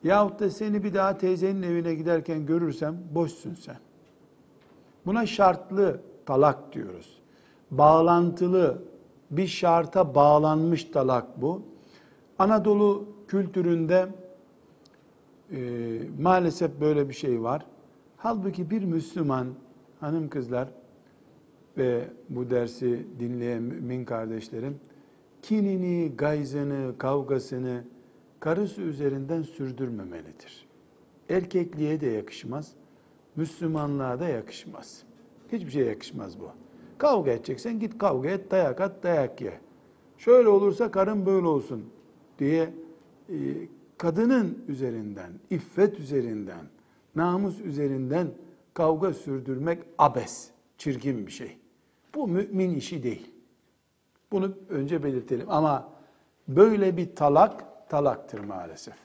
Yahut 0.03 0.39
da 0.39 0.49
seni 0.49 0.83
bir 0.83 0.93
daha 0.93 1.17
teyzenin 1.17 1.61
evine 1.61 1.95
giderken 1.95 2.45
görürsem 2.45 2.97
boşsun 3.11 3.53
sen. 3.53 3.77
Buna 5.05 5.25
şartlı 5.25 6.01
talak 6.27 6.73
diyoruz. 6.73 7.21
Bağlantılı 7.71 8.81
bir 9.31 9.47
şarta 9.47 10.15
bağlanmış 10.15 10.83
talak 10.83 11.41
bu. 11.41 11.61
Anadolu 12.39 13.05
kültüründe 13.27 14.07
e, 15.51 15.59
maalesef 16.19 16.81
böyle 16.81 17.09
bir 17.09 17.13
şey 17.13 17.43
var. 17.43 17.65
Halbuki 18.17 18.69
bir 18.69 18.83
Müslüman 18.83 19.47
hanım 19.99 20.29
kızlar 20.29 20.69
ve 21.77 22.07
bu 22.29 22.49
dersi 22.49 23.07
dinleyen 23.19 23.61
mümin 23.61 24.05
kardeşlerim 24.05 24.79
kinini, 25.41 26.11
gayzını, 26.17 26.97
kavgasını 26.97 27.83
karısı 28.39 28.81
üzerinden 28.81 29.41
sürdürmemelidir. 29.41 30.67
Erkekliğe 31.29 32.01
de 32.01 32.07
yakışmaz, 32.07 32.71
Müslümanlığa 33.35 34.19
da 34.19 34.27
yakışmaz. 34.27 35.06
Hiçbir 35.51 35.71
şey 35.71 35.85
yakışmaz 35.85 36.39
bu. 36.39 36.49
Kavga 36.97 37.31
edeceksen 37.31 37.79
git 37.79 37.97
kavga 37.97 38.29
et, 38.29 38.51
dayak 38.51 38.81
at, 38.81 39.03
dayak 39.03 39.41
ye. 39.41 39.59
Şöyle 40.17 40.49
olursa 40.49 40.91
karın 40.91 41.25
böyle 41.25 41.47
olsun 41.47 41.85
diye 42.39 42.73
e, 43.29 43.35
kadının 43.97 44.65
üzerinden, 44.67 45.31
iffet 45.49 45.99
üzerinden, 45.99 46.65
namus 47.15 47.61
üzerinden 47.61 48.27
kavga 48.73 49.13
sürdürmek 49.13 49.83
abes, 49.97 50.49
çirkin 50.77 51.27
bir 51.27 51.31
şey. 51.31 51.57
Bu 52.15 52.27
mümin 52.27 52.75
işi 52.75 53.03
değil. 53.03 53.31
Bunu 54.31 54.53
önce 54.69 55.03
belirtelim 55.03 55.45
ama 55.49 55.89
böyle 56.47 56.97
bir 56.97 57.15
talak 57.15 57.89
talaktır 57.89 58.39
maalesef. 58.39 58.95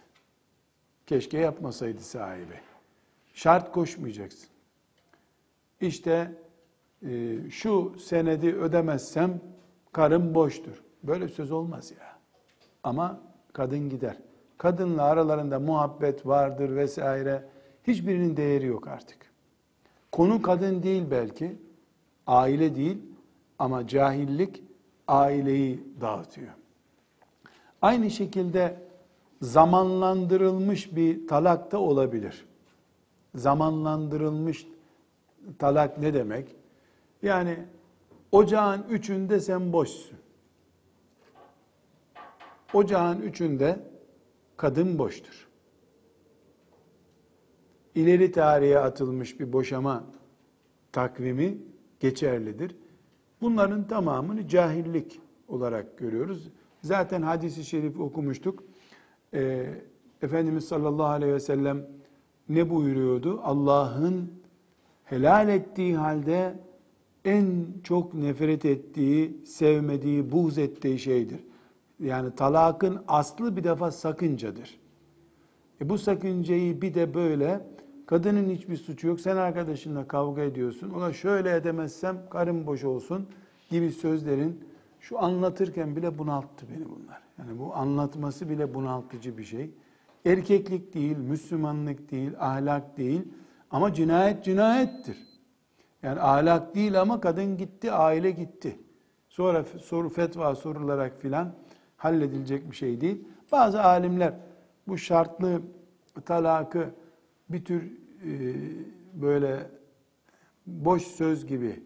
Keşke 1.07 1.39
yapmasaydı 1.39 2.01
sahibi. 2.01 2.61
Şart 3.35 3.73
koşmayacaksın. 3.73 4.52
İşte 5.83 6.33
e, 7.03 7.39
şu 7.51 7.93
senedi 7.99 8.55
ödemezsem 8.55 9.41
karım 9.93 10.35
boştur. 10.35 10.83
Böyle 11.03 11.29
söz 11.29 11.53
olmaz 11.53 11.91
ya. 11.91 12.19
Ama 12.83 13.21
kadın 13.53 13.89
gider. 13.89 14.17
Kadınla 14.59 15.03
aralarında 15.03 15.61
muhabbet 15.61 16.27
vardır 16.27 16.77
vesaire. 16.77 17.45
Hiçbirinin 17.87 18.37
değeri 18.37 18.67
yok 18.67 18.89
artık. 18.89 19.33
Konu 20.13 20.43
kadın 20.43 20.83
değil 20.83 21.05
belki, 21.11 21.57
aile 22.27 22.75
değil 22.75 22.99
ama 23.59 23.87
cahillik 23.87 24.63
aileyi 25.09 25.85
dağıtıyor. 26.01 26.53
Aynı 27.83 28.11
şekilde 28.11 28.77
zamanlandırılmış 29.43 30.97
bir 30.97 31.29
talak 31.29 31.73
da 31.73 31.79
olabilir. 31.79 32.47
Zamanlandırılmış 33.35 34.67
talak 35.59 35.99
ne 35.99 36.15
demek? 36.15 36.57
Yani 37.23 37.57
ocağın 38.33 38.83
üçünde 38.83 39.41
sen 39.41 39.73
boşsun. 39.73 40.19
Ocağın 42.75 43.21
üçünde 43.23 43.81
kadın 44.57 44.99
boştur. 44.99 45.49
İleri 47.95 48.33
tarihe 48.33 48.79
atılmış 48.79 49.41
bir 49.41 49.53
boşama 49.53 50.05
takvimi 50.93 51.59
geçerlidir. 52.01 52.77
Bunların 53.41 53.89
tamamını 53.89 54.49
cahillik 54.49 55.21
olarak 55.49 55.99
görüyoruz. 55.99 56.49
Zaten 56.83 57.23
hadisi 57.23 57.65
şerif 57.65 58.01
okumuştuk. 58.01 58.65
Ee, 59.35 59.75
Efendimiz 60.23 60.69
sallallahu 60.69 61.07
aleyhi 61.07 61.33
ve 61.33 61.41
sellem 61.41 61.87
ne 62.49 62.71
buyuruyordu? 62.71 63.41
Allah'ın 63.43 64.42
helal 65.13 65.49
ettiği 65.49 65.97
halde 65.97 66.55
en 67.25 67.67
çok 67.85 68.15
nefret 68.15 68.65
ettiği, 68.65 69.47
sevmediği, 69.47 70.33
buğz 70.33 70.59
ettiği 70.59 70.99
şeydir. 70.99 71.41
Yani 72.01 72.35
talakın 72.35 73.03
aslı 73.09 73.57
bir 73.57 73.65
defa 73.65 73.91
sakıncadır. 73.91 74.81
E 75.81 75.89
bu 75.89 75.99
sakıncayı 75.99 76.83
bir 76.83 76.95
de 76.95 77.15
böyle 77.15 77.61
kadının 78.07 78.51
hiçbir 78.51 78.77
suçu 78.77 79.07
yok. 79.09 79.21
Sen 79.21 79.37
arkadaşınla 79.37 80.09
kavga 80.09 80.43
ediyorsun. 80.43 80.91
Ona 80.91 81.13
şöyle 81.13 81.57
edemezsem 81.57 82.17
karım 82.31 82.67
boş 82.67 82.85
olsun 82.85 83.27
gibi 83.71 83.93
sözlerin 83.93 84.61
şu 85.01 85.23
anlatırken 85.23 85.97
bile 85.97 86.19
bunalttı 86.19 86.67
beni 86.71 86.85
bunlar. 86.85 87.23
Yani 87.39 87.59
bu 87.59 87.75
anlatması 87.75 88.49
bile 88.49 88.75
bunaltıcı 88.75 89.39
bir 89.39 89.45
şey. 89.45 89.71
Erkeklik 90.27 90.95
değil, 90.95 91.17
Müslümanlık 91.17 92.11
değil, 92.11 92.33
ahlak 92.39 92.97
değil 92.99 93.23
ama 93.73 93.95
cinayet 93.95 94.45
cinayettir. 94.45 95.17
Yani 96.03 96.21
ahlak 96.21 96.75
değil 96.75 97.01
ama 97.01 97.21
kadın 97.21 97.57
gitti, 97.57 97.93
aile 97.93 98.31
gitti. 98.31 98.79
Sonra 99.29 99.65
soru 99.65 100.09
fetva 100.09 100.55
sorularak 100.55 101.21
filan 101.21 101.55
halledilecek 101.97 102.71
bir 102.71 102.77
şey 102.77 103.01
değil. 103.01 103.25
Bazı 103.53 103.83
alimler 103.83 104.35
bu 104.89 104.99
şartlı 104.99 105.63
talakı 106.25 106.91
bir 107.49 107.65
tür 107.65 107.83
e, 107.83 108.55
böyle 109.15 109.67
boş 110.67 111.03
söz 111.03 111.47
gibi 111.47 111.83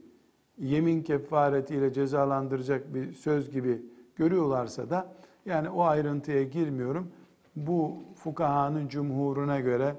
yemin 0.59 1.03
kefaretiyle 1.03 1.92
cezalandıracak 1.92 2.94
bir 2.94 3.12
söz 3.12 3.51
gibi 3.51 3.83
görüyorlarsa 4.16 4.90
da 4.90 5.12
yani 5.46 5.68
o 5.70 5.83
ayrıntıya 5.83 6.42
girmiyorum. 6.42 7.09
Bu 7.57 8.03
fukahanın 8.14 8.88
cumhuruna 8.88 9.61
göre 9.61 9.96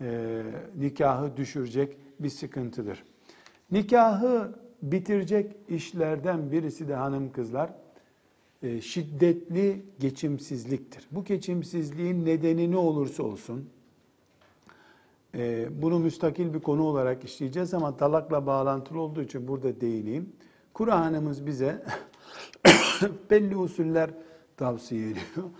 e, 0.00 0.42
nikahı 0.78 1.36
düşürecek 1.36 1.96
bir 2.20 2.28
sıkıntıdır. 2.28 3.04
Nikahı 3.70 4.54
bitirecek 4.82 5.56
işlerden 5.68 6.52
birisi 6.52 6.88
de 6.88 6.94
hanım 6.94 7.32
kızlar 7.32 7.70
e, 8.62 8.80
şiddetli 8.80 9.82
geçimsizliktir. 9.98 11.08
Bu 11.10 11.24
geçimsizliğin 11.24 12.26
nedeni 12.26 12.70
ne 12.70 12.76
olursa 12.76 13.22
olsun 13.22 13.68
Ee, 15.34 15.68
bunu 15.82 15.98
müstakil 15.98 16.54
bir 16.54 16.60
konu 16.60 16.82
olarak 16.82 17.24
işleyeceğiz 17.24 17.74
ama 17.74 17.96
talakla 17.96 18.46
bağlantılı 18.46 19.00
olduğu 19.00 19.22
için 19.22 19.48
burada 19.48 19.80
değineyim. 19.80 20.32
Kur'an'ımız 20.74 21.46
bize 21.46 21.84
belli 23.30 23.56
usuller 23.56 24.10
tavsiye 24.56 25.06
ediyor. 25.06 25.50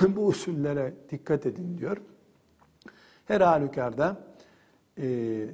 Bu 0.16 0.26
usullere 0.26 0.94
dikkat 1.10 1.46
edin 1.46 1.78
diyor. 1.78 1.96
Her 3.26 3.40
halükarda 3.40 4.16
e, 4.98 5.46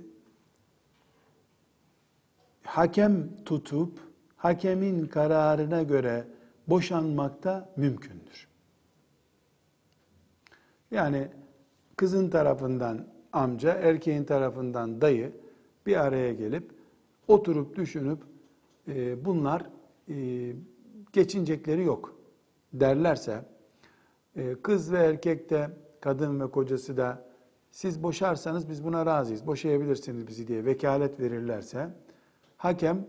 hakem 2.63 3.45
tutup 3.45 3.99
hakemin 4.37 5.07
kararına 5.07 5.83
göre 5.83 6.25
boşanmak 6.69 7.45
da 7.45 7.69
mümkündür. 7.77 8.49
Yani 10.91 11.29
kızın 11.97 12.31
tarafından 12.31 13.07
amca, 13.33 13.73
erkeğin 13.73 14.25
tarafından 14.25 15.01
dayı 15.01 15.33
bir 15.87 15.97
araya 15.97 16.33
gelip 16.33 16.71
oturup 17.29 17.77
düşünüp 17.77 18.19
e, 18.89 19.25
bunlar 19.25 19.67
e, 20.09 20.53
geçinecekleri 21.13 21.83
yok 21.83 22.17
derlerse 22.73 23.45
e, 24.37 24.55
kız 24.63 24.93
ve 24.93 24.99
erkek 24.99 25.51
de 25.51 25.71
kadın 26.01 26.41
ve 26.41 26.51
kocası 26.51 26.97
da 26.97 27.32
siz 27.73 28.03
boşarsanız 28.03 28.69
biz 28.69 28.85
buna 28.85 29.07
razıyız, 29.07 29.47
boşayabilirsiniz 29.47 30.27
bizi 30.27 30.49
diye 30.49 30.65
vekalet 30.65 31.21
verirlerse 31.21 31.89
hakem 32.57 33.07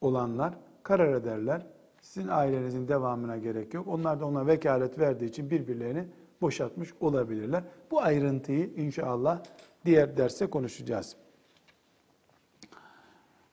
olanlar 0.00 0.54
karar 0.82 1.14
ederler. 1.14 1.66
Sizin 2.00 2.28
ailenizin 2.28 2.88
devamına 2.88 3.36
gerek 3.36 3.74
yok. 3.74 3.88
Onlar 3.88 4.20
da 4.20 4.26
ona 4.26 4.46
vekalet 4.46 4.98
verdiği 4.98 5.24
için 5.24 5.50
birbirlerini 5.50 6.08
boşaltmış 6.40 6.90
olabilirler. 7.00 7.62
Bu 7.90 8.02
ayrıntıyı 8.02 8.70
inşallah 8.76 9.42
diğer 9.84 10.16
derste 10.16 10.46
konuşacağız. 10.46 11.16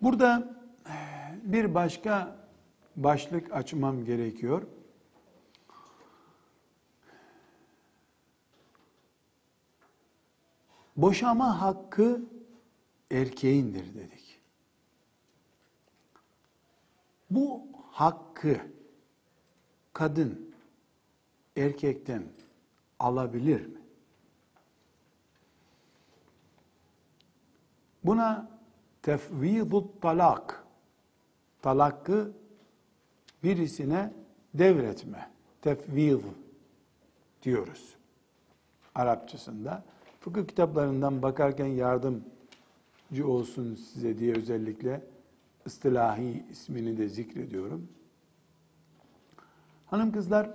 Burada 0.01 0.55
bir 1.43 1.73
başka 1.73 2.35
başlık 2.95 3.53
açmam 3.53 4.05
gerekiyor. 4.05 4.61
Boşama 10.97 11.61
hakkı 11.61 12.21
erkeğindir 13.11 13.95
dedik. 13.95 14.39
Bu 17.29 17.63
hakkı 17.91 18.61
kadın 19.93 20.55
erkekten 21.57 22.23
alabilir 22.99 23.65
mi? 23.65 23.81
Buna 28.03 28.49
tefvidut 29.01 30.01
talak, 30.01 30.65
talakı 31.61 32.31
birisine 33.43 34.13
devretme, 34.53 35.31
tefvid 35.61 36.23
diyoruz 37.43 37.95
Arapçasında. 38.95 39.90
Fıkıh 40.21 40.47
kitaplarından 40.47 41.21
bakarken 41.21 41.65
yardımcı 41.65 43.27
olsun 43.27 43.75
size 43.75 44.17
diye 44.17 44.35
özellikle 44.35 45.01
ıstılahi 45.67 46.43
ismini 46.51 46.97
de 46.97 47.09
zikrediyorum. 47.09 47.87
Hanım 49.85 50.11
kızlar 50.11 50.49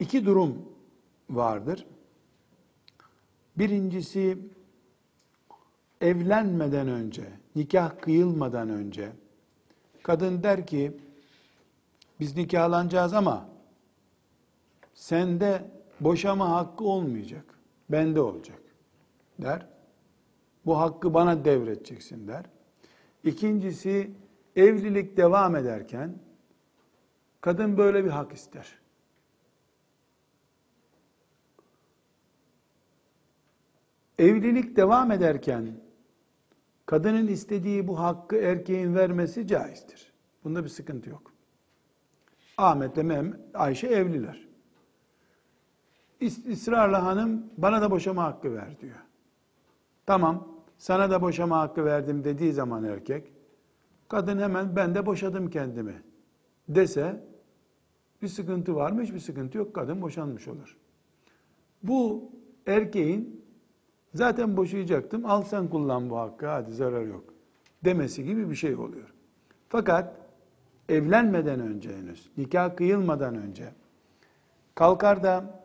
iki 0.00 0.26
durum 0.26 0.68
vardır. 1.30 1.86
Birincisi 3.58 4.38
evlenmeden 6.00 6.88
önce, 6.88 7.24
nikah 7.56 8.00
kıyılmadan 8.00 8.68
önce 8.68 9.12
kadın 10.02 10.42
der 10.42 10.66
ki 10.66 10.96
biz 12.20 12.36
nikahlanacağız 12.36 13.14
ama 13.14 13.48
sende 14.94 15.70
boşama 16.00 16.50
hakkı 16.50 16.84
olmayacak. 16.84 17.53
Bende 17.88 18.20
olacak 18.20 18.62
der. 19.38 19.66
Bu 20.66 20.78
hakkı 20.78 21.14
bana 21.14 21.44
devredeceksin 21.44 22.28
der. 22.28 22.44
İkincisi 23.24 24.10
evlilik 24.56 25.16
devam 25.16 25.56
ederken 25.56 26.18
kadın 27.40 27.76
böyle 27.76 28.04
bir 28.04 28.10
hak 28.10 28.32
ister. 28.32 28.78
Evlilik 34.18 34.76
devam 34.76 35.10
ederken 35.10 35.80
kadının 36.86 37.26
istediği 37.26 37.88
bu 37.88 37.98
hakkı 37.98 38.36
erkeğin 38.36 38.94
vermesi 38.94 39.46
caizdir. 39.46 40.12
Bunda 40.44 40.64
bir 40.64 40.68
sıkıntı 40.68 41.10
yok. 41.10 41.32
Ahmet 42.56 42.98
ile 42.98 43.32
Ayşe 43.54 43.86
evliler. 43.86 44.48
İsrarla 46.24 47.04
hanım 47.04 47.46
bana 47.56 47.82
da 47.82 47.90
boşama 47.90 48.24
hakkı 48.24 48.54
ver 48.54 48.80
diyor. 48.80 48.98
Tamam 50.06 50.48
sana 50.78 51.10
da 51.10 51.22
boşama 51.22 51.58
hakkı 51.58 51.84
verdim 51.84 52.24
dediği 52.24 52.52
zaman 52.52 52.84
erkek 52.84 53.32
kadın 54.08 54.38
hemen 54.38 54.76
ben 54.76 54.94
de 54.94 55.06
boşadım 55.06 55.50
kendimi 55.50 56.02
dese 56.68 57.24
bir 58.22 58.28
sıkıntı 58.28 58.76
var 58.76 58.92
mı? 58.92 59.02
Hiçbir 59.02 59.18
sıkıntı 59.18 59.58
yok. 59.58 59.74
Kadın 59.74 60.02
boşanmış 60.02 60.48
olur. 60.48 60.76
Bu 61.82 62.30
erkeğin 62.66 63.44
zaten 64.14 64.56
boşayacaktım 64.56 65.26
al 65.26 65.42
sen 65.42 65.68
kullan 65.68 66.10
bu 66.10 66.18
hakkı 66.18 66.46
hadi 66.46 66.72
zarar 66.72 67.02
yok 67.02 67.24
demesi 67.84 68.24
gibi 68.24 68.50
bir 68.50 68.54
şey 68.54 68.74
oluyor. 68.74 69.14
Fakat 69.68 70.16
evlenmeden 70.88 71.60
önce 71.60 71.96
henüz 71.96 72.30
nikah 72.36 72.76
kıyılmadan 72.76 73.34
önce 73.34 73.72
kalkar 74.74 75.22
da 75.22 75.63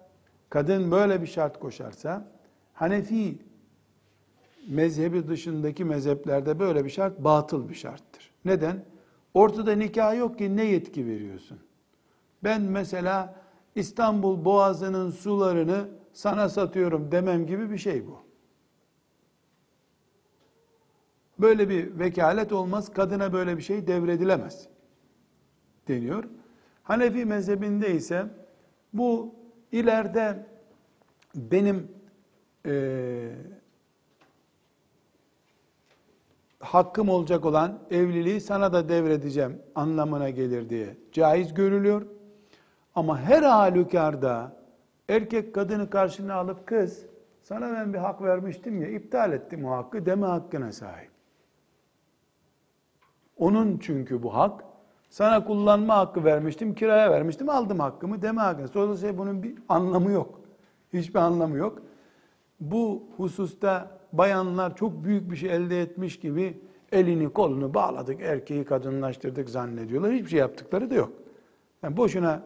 kadın 0.50 0.92
böyle 0.92 1.22
bir 1.22 1.28
şart 1.28 1.60
koşarsa 1.60 2.28
Hanefi 2.74 3.38
mezhebi 4.68 5.28
dışındaki 5.28 5.86
mezheplerde 5.86 6.60
böyle 6.60 6.86
bir 6.86 6.90
şart 6.90 7.20
batıl 7.20 7.70
bir 7.70 7.76
şarttır. 7.76 8.32
Neden? 8.46 8.86
Ortada 9.34 9.72
nikah 9.72 10.18
yok 10.18 10.38
ki 10.38 10.56
ne 10.56 10.66
yetki 10.66 11.08
veriyorsun? 11.08 11.60
Ben 12.44 12.62
mesela 12.62 13.36
İstanbul 13.76 14.46
Boğazı'nın 14.46 15.12
sularını 15.12 15.88
sana 16.14 16.50
satıyorum 16.50 17.12
demem 17.12 17.46
gibi 17.46 17.72
bir 17.72 17.78
şey 17.78 18.08
bu. 18.08 18.20
Böyle 21.40 21.70
bir 21.70 22.00
vekalet 22.00 22.54
olmaz. 22.54 22.94
Kadına 22.94 23.34
böyle 23.34 23.58
bir 23.58 23.62
şey 23.62 23.88
devredilemez. 23.88 24.68
Deniyor. 25.88 26.24
Hanefi 26.84 27.26
mezhebinde 27.26 27.96
ise 27.96 28.26
bu 28.94 29.36
ileride 29.72 30.46
benim 31.36 31.92
e, 32.66 33.32
hakkım 36.60 37.10
olacak 37.10 37.46
olan 37.46 37.80
evliliği 37.92 38.42
sana 38.42 38.74
da 38.74 38.90
devredeceğim 38.90 39.62
anlamına 39.76 40.30
gelir 40.30 40.70
diye 40.70 40.98
caiz 41.12 41.54
görülüyor. 41.54 42.06
Ama 42.96 43.20
her 43.20 43.44
halükarda 43.44 44.56
erkek 45.10 45.56
kadını 45.56 45.90
karşına 45.90 46.34
alıp 46.34 46.68
kız 46.68 47.06
sana 47.44 47.74
ben 47.74 47.94
bir 47.94 47.98
hak 47.98 48.22
vermiştim 48.22 48.82
ya 48.82 48.90
iptal 48.90 49.34
ettim 49.34 49.66
o 49.66 49.72
hakkı 49.72 50.06
deme 50.06 50.28
hakkına 50.28 50.72
sahip. 50.72 51.12
Onun 53.38 53.78
çünkü 53.78 54.24
bu 54.24 54.36
hak 54.36 54.64
sana 55.10 55.46
kullanma 55.46 55.98
hakkı 55.98 56.24
vermiştim, 56.24 56.76
kiraya 56.76 57.12
vermiştim, 57.12 57.50
aldım 57.50 57.80
hakkımı 57.80 58.22
deme 58.22 58.42
hakkı. 58.42 58.74
Dolayısıyla 58.74 59.18
bunun 59.18 59.44
bir 59.44 59.56
anlamı 59.70 60.12
yok. 60.12 60.42
Hiçbir 60.94 61.20
anlamı 61.20 61.58
yok. 61.58 61.82
Bu 62.60 63.04
hususta 63.18 64.00
bayanlar 64.14 64.76
çok 64.76 65.04
büyük 65.04 65.32
bir 65.32 65.36
şey 65.36 65.56
elde 65.56 65.82
etmiş 65.82 66.20
gibi 66.20 66.62
elini 66.92 67.30
kolunu 67.30 67.74
bağladık, 67.74 68.22
erkeği 68.22 68.66
kadınlaştırdık 68.66 69.50
zannediyorlar. 69.50 70.12
Hiçbir 70.12 70.30
şey 70.30 70.40
yaptıkları 70.40 70.90
da 70.90 70.96
yok. 70.96 71.12
Yani 71.84 71.98
boşuna 71.98 72.44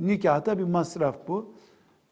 nikahta 0.00 0.58
bir 0.58 0.64
masraf 0.64 1.16
bu. 1.28 1.54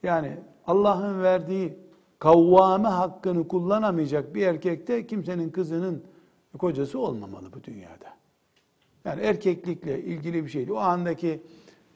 Yani 0.03 0.37
Allah'ın 0.67 1.23
verdiği 1.23 1.79
kavvame 2.19 2.89
hakkını 2.89 3.49
kullanamayacak 3.49 4.35
bir 4.35 4.47
erkekte 4.47 5.07
kimsenin 5.07 5.51
kızının 5.51 6.05
kocası 6.59 6.99
olmamalı 6.99 7.53
bu 7.53 7.65
dünyada. 7.65 8.24
Yani 9.05 9.23
erkeklikle 9.23 10.03
ilgili 10.03 10.45
bir 10.45 10.51
şeydi. 10.51 10.73
O 10.73 10.77
andaki 10.77 11.43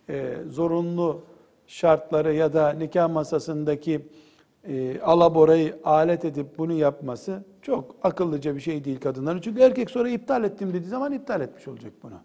e, 0.08 0.36
zorunlu 0.48 1.22
şartları 1.66 2.34
ya 2.34 2.52
da 2.52 2.70
nikah 2.70 3.12
masasındaki 3.12 4.08
e, 4.64 5.00
alaborayı 5.00 5.80
alet 5.84 6.24
edip 6.24 6.58
bunu 6.58 6.72
yapması 6.72 7.44
çok 7.62 7.96
akıllıca 8.02 8.54
bir 8.54 8.60
şey 8.60 8.84
değil 8.84 9.00
kadınların. 9.00 9.40
Çünkü 9.40 9.60
erkek 9.60 9.90
sonra 9.90 10.08
iptal 10.08 10.44
ettim 10.44 10.68
dediği 10.74 10.88
zaman 10.88 11.12
iptal 11.12 11.40
etmiş 11.40 11.68
olacak 11.68 11.92
bunu. 12.02 12.20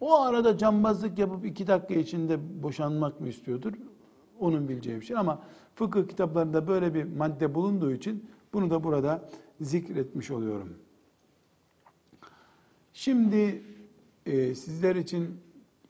O 0.00 0.20
arada 0.20 0.58
cambazlık 0.58 1.18
yapıp 1.18 1.46
iki 1.46 1.66
dakika 1.66 1.94
içinde 1.94 2.62
boşanmak 2.62 3.20
mı 3.20 3.28
istiyordur? 3.28 3.72
onun 4.40 4.68
bileceği 4.68 5.00
bir 5.00 5.06
şey 5.06 5.16
ama 5.16 5.42
fıkıh 5.74 6.08
kitaplarında 6.08 6.68
böyle 6.68 6.94
bir 6.94 7.04
madde 7.04 7.54
bulunduğu 7.54 7.92
için 7.92 8.30
bunu 8.52 8.70
da 8.70 8.84
burada 8.84 9.28
zikretmiş 9.60 10.30
oluyorum. 10.30 10.74
Şimdi 12.94 13.62
e, 14.26 14.54
sizler 14.54 14.96
için 14.96 15.40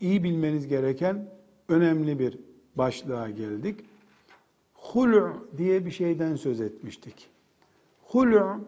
iyi 0.01 0.25
bilmeniz 0.25 0.69
gereken 0.69 1.31
önemli 1.69 2.19
bir 2.19 2.38
başlığa 2.77 3.31
geldik. 3.31 3.81
Hulu 4.75 5.49
diye 5.57 5.87
bir 5.87 5.90
şeyden 5.90 6.37
söz 6.37 6.61
etmiştik. 6.61 7.31
Hulu 8.03 8.61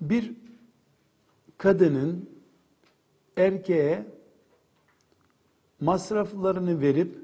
bir 0.00 0.32
kadının 1.58 2.30
erkeğe 3.36 4.06
masraflarını 5.80 6.80
verip 6.80 7.18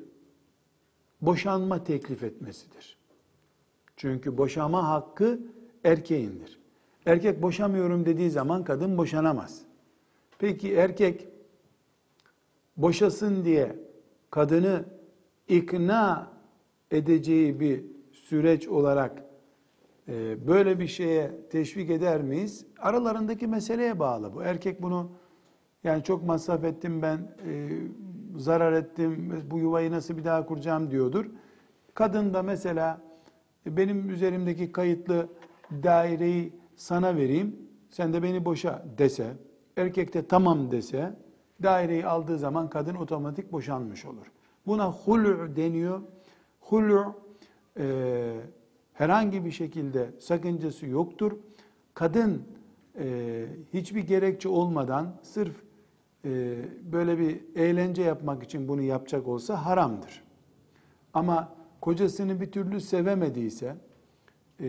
boşanma 1.20 1.84
teklif 1.84 2.22
etmesidir. 2.22 2.96
Çünkü 3.96 4.38
boşama 4.38 4.88
hakkı 4.88 5.40
erkeğindir. 5.84 6.63
Erkek 7.06 7.42
boşamıyorum 7.42 8.06
dediği 8.06 8.30
zaman 8.30 8.64
kadın 8.64 8.98
boşanamaz. 8.98 9.62
Peki 10.38 10.74
erkek 10.74 11.28
boşasın 12.76 13.44
diye 13.44 13.76
kadını 14.30 14.84
ikna 15.48 16.32
edeceği 16.90 17.60
bir 17.60 17.84
süreç 18.12 18.68
olarak 18.68 19.24
e, 20.08 20.46
böyle 20.46 20.80
bir 20.80 20.86
şeye 20.86 21.32
teşvik 21.50 21.90
eder 21.90 22.22
miyiz? 22.22 22.66
Aralarındaki 22.78 23.46
meseleye 23.46 23.98
bağlı 23.98 24.34
bu. 24.34 24.42
Erkek 24.42 24.82
bunu 24.82 25.10
yani 25.84 26.02
çok 26.02 26.24
masraf 26.24 26.64
ettim 26.64 27.02
ben, 27.02 27.16
e, 27.48 27.68
zarar 28.36 28.72
ettim, 28.72 29.42
bu 29.50 29.58
yuvayı 29.58 29.90
nasıl 29.90 30.16
bir 30.16 30.24
daha 30.24 30.46
kuracağım 30.46 30.90
diyordur. 30.90 31.26
Kadın 31.94 32.34
da 32.34 32.42
mesela 32.42 33.00
e, 33.66 33.76
benim 33.76 34.10
üzerimdeki 34.10 34.72
kayıtlı 34.72 35.28
daireyi 35.82 36.52
sana 36.76 37.16
vereyim, 37.16 37.56
sen 37.90 38.12
de 38.12 38.22
beni 38.22 38.44
boşa 38.44 38.84
dese, 38.98 39.32
erkek 39.76 40.14
de 40.14 40.26
tamam 40.26 40.70
dese, 40.70 41.16
daireyi 41.62 42.06
aldığı 42.06 42.38
zaman 42.38 42.70
kadın 42.70 42.94
otomatik 42.94 43.52
boşanmış 43.52 44.04
olur. 44.04 44.26
Buna 44.66 44.92
hulü 44.92 45.56
deniyor. 45.56 46.00
Hulü 46.60 47.04
e, 47.78 48.36
herhangi 48.92 49.44
bir 49.44 49.50
şekilde 49.50 50.10
sakıncası 50.18 50.86
yoktur. 50.86 51.32
Kadın 51.94 52.42
e, 52.98 53.44
hiçbir 53.72 54.06
gerekçe 54.06 54.48
olmadan 54.48 55.14
sırf 55.22 55.54
e, 56.24 56.56
böyle 56.92 57.18
bir 57.18 57.40
eğlence 57.56 58.02
yapmak 58.02 58.42
için 58.42 58.68
bunu 58.68 58.82
yapacak 58.82 59.28
olsa 59.28 59.66
haramdır. 59.66 60.24
Ama 61.14 61.54
kocasını 61.80 62.40
bir 62.40 62.52
türlü 62.52 62.80
sevemediyse, 62.80 63.76
e, 64.60 64.66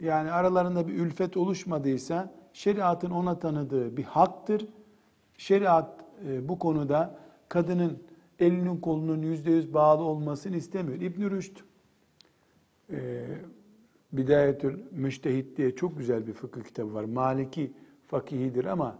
yani 0.00 0.30
aralarında 0.30 0.88
bir 0.88 0.94
ülfet 0.94 1.36
oluşmadıysa, 1.36 2.34
şeriatın 2.52 3.10
ona 3.10 3.38
tanıdığı 3.38 3.96
bir 3.96 4.04
haktır. 4.04 4.66
Şeriat 5.38 6.04
e, 6.28 6.48
bu 6.48 6.58
konuda 6.58 7.18
kadının 7.48 8.02
elinin 8.38 8.76
kolunun 8.76 9.22
yüzde 9.22 9.50
yüz 9.50 9.74
bağlı 9.74 10.02
olmasını 10.02 10.56
istemiyor. 10.56 11.00
İbn 11.00 11.30
Rüşd 11.30 11.56
e, 12.92 13.26
Bidayetül 14.12 14.78
Müştehit 14.90 15.56
diye 15.56 15.76
çok 15.76 15.98
güzel 15.98 16.26
bir 16.26 16.32
fıkıh 16.32 16.62
kitabı 16.62 16.94
var. 16.94 17.04
Maliki 17.04 17.72
fakihidir 18.06 18.64
ama 18.64 18.98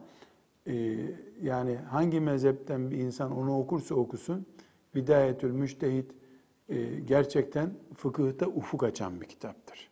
e, 0.66 0.96
yani 1.42 1.76
hangi 1.76 2.20
mezhepten 2.20 2.90
bir 2.90 2.98
insan 2.98 3.36
onu 3.36 3.58
okursa 3.58 3.94
okusun 3.94 4.46
Bidayetül 4.94 5.50
Müştehit 5.50 6.12
e, 6.68 7.00
gerçekten 7.00 7.70
fıkıhta 7.94 8.46
ufuk 8.46 8.82
açan 8.82 9.20
bir 9.20 9.26
kitaptır. 9.26 9.87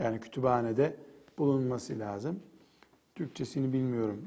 Yani 0.00 0.20
kütüphanede 0.20 0.96
bulunması 1.38 1.98
lazım. 1.98 2.40
Türkçesini 3.14 3.72
bilmiyorum 3.72 4.22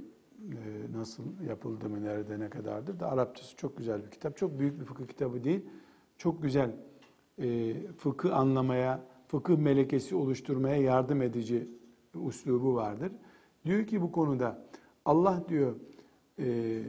e, 0.52 0.98
nasıl 0.98 1.24
yapıldı 1.48 1.90
mı, 1.90 2.04
nerede, 2.04 2.40
ne 2.40 2.50
kadardır 2.50 3.00
da 3.00 3.12
Arapçası 3.12 3.56
çok 3.56 3.78
güzel 3.78 4.06
bir 4.06 4.12
kitap. 4.12 4.38
Çok 4.38 4.60
büyük 4.60 4.80
bir 4.80 4.86
fıkıh 4.86 5.08
kitabı 5.08 5.44
değil. 5.44 5.66
Çok 6.18 6.44
güzel 6.44 6.72
e, 7.42 7.74
fıkıh 7.98 8.38
anlamaya, 8.38 9.02
fıkıh 9.28 9.58
melekesi 9.58 10.16
oluşturmaya 10.16 10.76
yardım 10.76 11.22
edici 11.22 11.68
uslubu 12.16 12.76
vardır. 12.76 13.12
Diyor 13.66 13.88
ki 13.88 14.02
bu 14.02 14.12
konuda 14.12 14.66
Allah 15.06 15.44
diyor 15.50 15.76
e, 16.40 16.80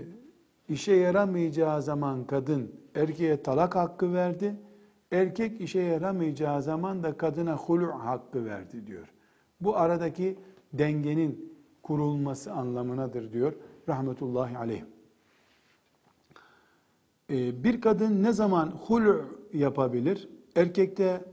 işe 0.68 0.92
yaramayacağı 0.92 1.82
zaman 1.82 2.24
kadın 2.24 2.72
erkeğe 2.94 3.42
talak 3.42 3.74
hakkı 3.74 4.12
verdi. 4.12 4.56
Erkek 5.14 5.60
işe 5.60 5.80
yaramayacağı 5.80 6.62
zaman 6.62 7.02
da 7.02 7.16
kadına 7.16 7.56
hulu 7.56 7.86
hakkı 7.86 8.44
verdi 8.44 8.86
diyor. 8.86 9.08
Bu 9.60 9.76
aradaki 9.76 10.38
dengenin 10.72 11.54
kurulması 11.82 12.52
anlamınadır 12.52 13.32
diyor 13.32 13.52
rahmetullahi 13.88 14.58
aleyh. 14.58 14.82
Ee, 17.30 17.64
bir 17.64 17.80
kadın 17.80 18.22
ne 18.22 18.32
zaman 18.32 18.66
hulu 18.66 19.24
yapabilir? 19.52 20.28
Erkekte 20.56 21.24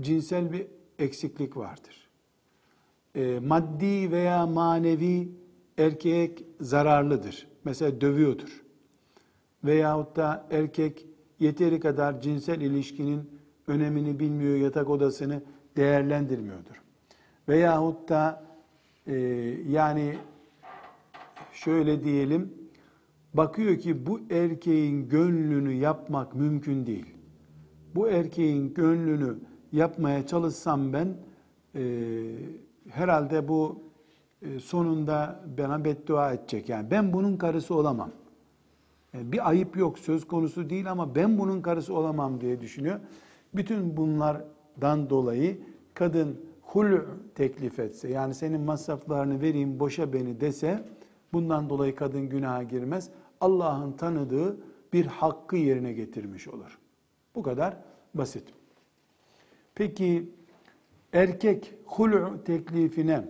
cinsel 0.00 0.52
bir 0.52 0.66
eksiklik 0.98 1.56
vardır. 1.56 2.08
Ee, 3.14 3.38
maddi 3.42 4.12
veya 4.12 4.46
manevi 4.46 5.28
erkek 5.78 6.44
zararlıdır. 6.60 7.48
Mesela 7.64 8.00
dövüyordur. 8.00 8.62
Veyahut 9.64 10.16
da 10.16 10.46
erkek 10.50 11.06
yeteri 11.42 11.80
kadar 11.80 12.20
cinsel 12.20 12.60
ilişkinin 12.60 13.30
önemini 13.66 14.18
bilmiyor, 14.18 14.56
yatak 14.56 14.90
odasını 14.90 15.42
değerlendirmiyordur. 15.76 16.82
Veyahut 17.48 18.08
da 18.08 18.44
e, 19.06 19.14
yani 19.68 20.18
şöyle 21.52 22.04
diyelim, 22.04 22.54
bakıyor 23.34 23.78
ki 23.78 24.06
bu 24.06 24.20
erkeğin 24.30 25.08
gönlünü 25.08 25.72
yapmak 25.72 26.34
mümkün 26.34 26.86
değil. 26.86 27.06
Bu 27.94 28.08
erkeğin 28.08 28.74
gönlünü 28.74 29.36
yapmaya 29.72 30.26
çalışsam 30.26 30.92
ben 30.92 31.16
e, 31.74 31.82
herhalde 32.88 33.48
bu 33.48 33.82
e, 34.42 34.58
sonunda 34.58 35.44
bana 35.58 35.84
beddua 35.84 36.32
edecek. 36.32 36.68
Yani 36.68 36.90
ben 36.90 37.12
bunun 37.12 37.36
karısı 37.36 37.74
olamam. 37.74 38.10
Yani 39.14 39.32
bir 39.32 39.48
ayıp 39.48 39.76
yok 39.76 39.98
söz 39.98 40.26
konusu 40.26 40.70
değil 40.70 40.90
ama 40.90 41.14
ben 41.14 41.38
bunun 41.38 41.62
karısı 41.62 41.94
olamam 41.94 42.40
diye 42.40 42.60
düşünüyor. 42.60 43.00
Bütün 43.54 43.96
bunlardan 43.96 45.10
dolayı 45.10 45.58
kadın 45.94 46.40
hul 46.62 46.98
teklif 47.34 47.78
etse 47.78 48.08
yani 48.08 48.34
senin 48.34 48.60
masraflarını 48.60 49.40
vereyim 49.40 49.80
boşa 49.80 50.12
beni 50.12 50.40
dese 50.40 50.84
bundan 51.32 51.70
dolayı 51.70 51.94
kadın 51.94 52.28
günaha 52.28 52.68
girmez. 52.68 53.10
Allah'ın 53.40 53.92
tanıdığı 53.92 54.56
bir 54.92 55.06
hakkı 55.06 55.56
yerine 55.56 55.92
getirmiş 55.92 56.48
olur. 56.48 56.78
Bu 57.34 57.42
kadar 57.42 57.76
basit. 58.14 58.44
Peki 59.74 60.30
erkek 61.12 61.74
hulu 61.86 62.44
teklifine 62.44 63.24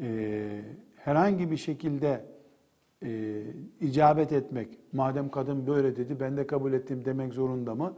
e, 0.00 0.62
herhangi 0.96 1.50
bir 1.50 1.56
şekilde 1.56 2.24
e, 3.04 3.42
icabet 3.80 4.32
etmek, 4.32 4.68
madem 4.92 5.30
kadın 5.30 5.66
böyle 5.66 5.96
dedi 5.96 6.20
ben 6.20 6.36
de 6.36 6.46
kabul 6.46 6.72
ettim 6.72 7.04
demek 7.04 7.32
zorunda 7.32 7.74
mı? 7.74 7.94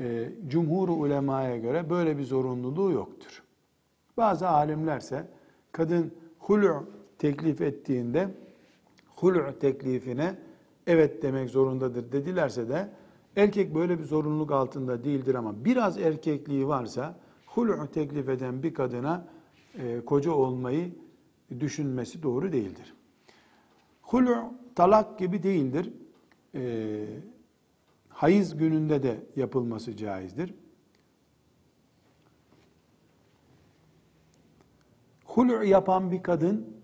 E, 0.00 0.28
Cumhur 0.48 0.88
ulemaya 0.88 1.56
göre 1.56 1.90
böyle 1.90 2.18
bir 2.18 2.24
zorunluluğu 2.24 2.92
yoktur. 2.92 3.42
Bazı 4.16 4.48
alimlerse 4.48 5.26
kadın 5.72 6.12
hulu 6.38 6.86
teklif 7.18 7.60
ettiğinde 7.60 8.28
hulu 9.16 9.58
teklifine 9.60 10.36
evet 10.86 11.22
demek 11.22 11.50
zorundadır 11.50 12.12
dedilerse 12.12 12.68
de 12.68 12.88
erkek 13.36 13.74
böyle 13.74 13.98
bir 13.98 14.04
zorunluluk 14.04 14.52
altında 14.52 15.04
değildir 15.04 15.34
ama 15.34 15.64
biraz 15.64 15.98
erkekliği 15.98 16.68
varsa 16.68 17.16
hulu 17.46 17.86
teklif 17.94 18.28
eden 18.28 18.62
bir 18.62 18.74
kadına 18.74 19.26
e, 19.78 20.00
koca 20.00 20.32
olmayı 20.32 20.90
düşünmesi 21.60 22.22
doğru 22.22 22.52
değildir. 22.52 22.94
Hulu 24.04 24.54
talak 24.74 25.18
gibi 25.18 25.42
değildir. 25.42 25.92
E, 26.54 27.04
hayız 28.08 28.56
gününde 28.56 29.02
de 29.02 29.20
yapılması 29.36 29.96
caizdir. 29.96 30.54
Hulu 35.24 35.64
yapan 35.64 36.10
bir 36.10 36.22
kadın 36.22 36.76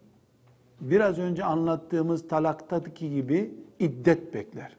biraz 0.80 1.18
önce 1.18 1.44
anlattığımız 1.44 2.28
talaktaki 2.28 3.10
gibi 3.10 3.54
iddet 3.78 4.34
bekler. 4.34 4.76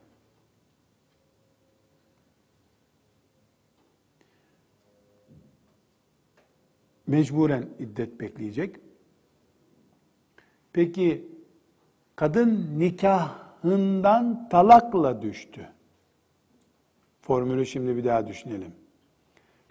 Mecburen 7.08 7.70
iddet 7.80 8.20
bekleyecek. 8.20 8.76
Peki 10.74 11.28
kadın 12.22 12.80
nikahından 12.80 14.50
talakla 14.50 15.22
düştü. 15.22 15.68
Formülü 17.22 17.66
şimdi 17.66 17.98
bir 17.98 18.06
daha 18.06 18.28
düşünelim. 18.28 18.74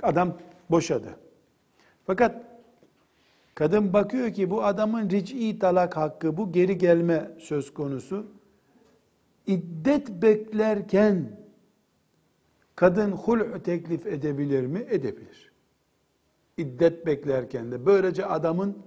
Adam 0.02 0.38
boşadı. 0.70 1.16
Fakat 2.06 2.44
kadın 3.54 3.92
bakıyor 3.92 4.32
ki 4.32 4.50
bu 4.50 4.64
adamın 4.64 5.10
ric'i 5.10 5.58
talak 5.58 5.96
hakkı, 5.96 6.36
bu 6.36 6.52
geri 6.52 6.78
gelme 6.78 7.30
söz 7.38 7.74
konusu. 7.74 8.26
İddet 9.46 10.08
beklerken 10.08 11.38
kadın 12.76 13.12
hul 13.12 13.58
teklif 13.64 14.06
edebilir 14.06 14.66
mi? 14.66 14.86
Edebilir. 14.90 15.52
İddet 16.56 17.06
beklerken 17.06 17.72
de 17.72 17.86
böylece 17.86 18.26
adamın 18.26 18.78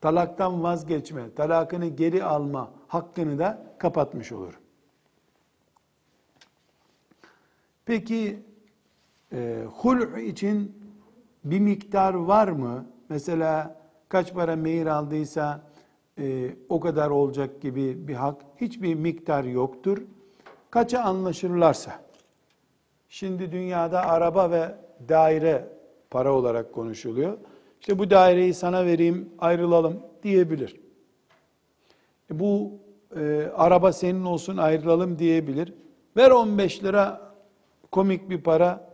talaktan 0.00 0.62
vazgeçme, 0.62 1.34
talakını 1.34 1.86
geri 1.86 2.24
alma 2.24 2.70
hakkını 2.88 3.38
da 3.38 3.66
kapatmış 3.78 4.32
olur. 4.32 4.60
Peki 7.84 8.38
e, 9.32 9.64
hul 9.76 10.18
için 10.18 10.76
bir 11.44 11.60
miktar 11.60 12.14
var 12.14 12.48
mı? 12.48 12.86
Mesela 13.08 13.80
kaç 14.08 14.34
para 14.34 14.56
mehir 14.56 14.86
aldıysa 14.86 15.60
e, 16.18 16.56
o 16.68 16.80
kadar 16.80 17.10
olacak 17.10 17.60
gibi 17.60 18.08
bir 18.08 18.14
hak. 18.14 18.42
Hiçbir 18.60 18.94
miktar 18.94 19.44
yoktur. 19.44 20.02
Kaça 20.70 21.00
anlaşırlarsa. 21.00 22.00
Şimdi 23.08 23.52
dünyada 23.52 24.06
araba 24.06 24.50
ve 24.50 24.74
daire 25.08 25.68
para 26.10 26.32
olarak 26.32 26.72
konuşuluyor. 26.72 27.38
İşte 27.86 27.98
bu 27.98 28.10
daireyi 28.10 28.54
sana 28.54 28.86
vereyim, 28.86 29.28
ayrılalım 29.38 30.02
diyebilir. 30.22 30.76
E 32.30 32.38
bu 32.38 32.72
e, 33.16 33.50
araba 33.56 33.92
senin 33.92 34.24
olsun, 34.24 34.56
ayrılalım 34.56 35.18
diyebilir. 35.18 35.74
Ver 36.16 36.30
15 36.30 36.84
lira 36.84 37.32
komik 37.92 38.30
bir 38.30 38.40
para, 38.40 38.90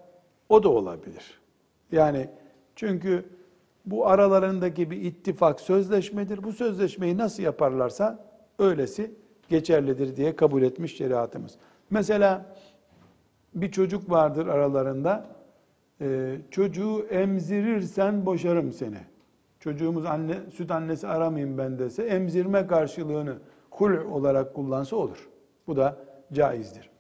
o 0.48 0.62
da 0.62 0.68
olabilir. 0.68 1.40
Yani 1.92 2.28
çünkü 2.76 3.24
bu 3.86 4.06
aralarındaki 4.06 4.90
bir 4.90 5.02
ittifak 5.02 5.60
sözleşmedir. 5.60 6.42
Bu 6.42 6.52
sözleşmeyi 6.52 7.18
nasıl 7.18 7.42
yaparlarsa 7.42 8.24
öylesi 8.58 9.14
geçerlidir 9.48 10.16
diye 10.16 10.36
kabul 10.36 10.62
etmiş 10.62 10.96
şeriatımız. 10.96 11.54
Mesela 11.90 12.56
bir 13.54 13.70
çocuk 13.70 14.10
vardır 14.10 14.46
aralarında. 14.46 15.41
Ee, 16.00 16.36
çocuğu 16.50 17.06
emzirirsen 17.10 18.26
boşarım 18.26 18.72
seni. 18.72 18.98
Çocuğumuz 19.60 20.06
anne 20.06 20.34
süt 20.54 20.70
annesi 20.70 21.08
aramayayım 21.08 21.58
ben 21.58 21.78
dese 21.78 22.02
emzirme 22.02 22.66
karşılığını 22.66 23.38
hul 23.70 23.94
olarak 23.94 24.54
kullansa 24.54 24.96
olur. 24.96 25.28
Bu 25.66 25.76
da 25.76 25.98
caizdir. 26.32 26.90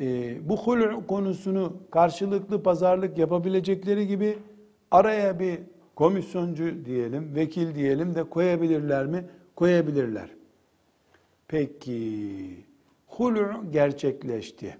Ee, 0.00 0.48
bu 0.48 0.56
hul 0.56 1.06
konusunu 1.06 1.76
karşılıklı 1.90 2.62
pazarlık 2.62 3.18
yapabilecekleri 3.18 4.06
gibi 4.06 4.38
araya 4.90 5.38
bir 5.38 5.58
komisyoncu 5.96 6.84
diyelim, 6.84 7.34
vekil 7.34 7.74
diyelim 7.74 8.14
de 8.14 8.22
koyabilirler 8.22 9.06
mi? 9.06 9.24
Koyabilirler. 9.56 10.28
Peki, 11.48 12.56
hulu 13.06 13.70
gerçekleşti. 13.70 14.76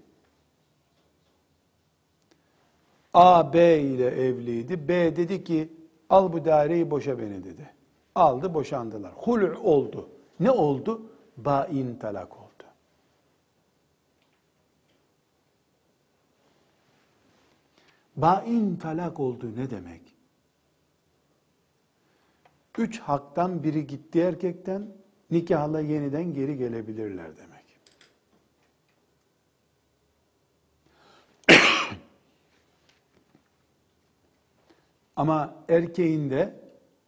A, 3.13 3.53
B 3.53 3.79
ile 3.79 4.07
evliydi. 4.07 4.87
B 4.87 5.15
dedi 5.15 5.43
ki, 5.43 5.69
al 6.09 6.33
bu 6.33 6.45
daireyi 6.45 6.91
boşa 6.91 7.19
beni 7.19 7.43
dedi. 7.43 7.69
Aldı, 8.15 8.53
boşandılar. 8.53 9.11
Hulu 9.11 9.59
oldu. 9.59 10.09
Ne 10.39 10.51
oldu? 10.51 11.01
Bain 11.37 11.95
talak 11.95 12.37
oldu. 12.37 12.43
Bain 18.15 18.75
talak 18.75 19.19
oldu 19.19 19.51
ne 19.55 19.69
demek? 19.69 20.01
Üç 22.77 22.99
haktan 22.99 23.63
biri 23.63 23.87
gitti 23.87 24.19
erkekten, 24.19 24.87
nikahla 25.31 25.79
yeniden 25.79 26.33
geri 26.33 26.57
gelebilirler 26.57 27.37
demek. 27.37 27.52
Ama 35.15 35.55
erkeğin 35.69 36.29
de 36.29 36.53